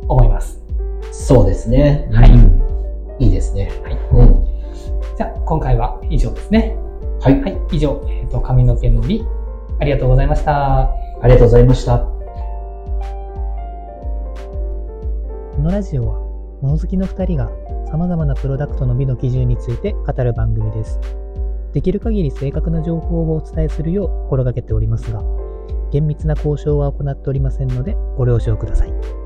[0.08, 0.62] 思います。
[1.12, 2.08] そうですね。
[2.12, 2.64] はいうん
[3.20, 3.72] いいですね。
[3.84, 3.94] はい。
[4.12, 4.46] うん。
[5.16, 6.76] じゃあ今回は以上ですね。
[7.22, 7.42] はい。
[7.42, 7.58] はい。
[7.72, 9.26] 以上、えっ、と、髪の毛のり、
[9.80, 10.90] ありがとうございました。
[10.90, 10.94] あ
[11.24, 12.00] りがとうございました。
[12.00, 12.12] こ
[15.62, 16.20] のラジオは、
[16.62, 17.50] 物好きの2人が
[17.92, 21.00] 様々なプロダクトの美の基準について語る番組です。
[21.74, 25.24] できる限り正確な情報をお伝えするよう心がけておりますが、
[25.92, 29.23] 厳密な交渉は行っておりませんのでご了承ください。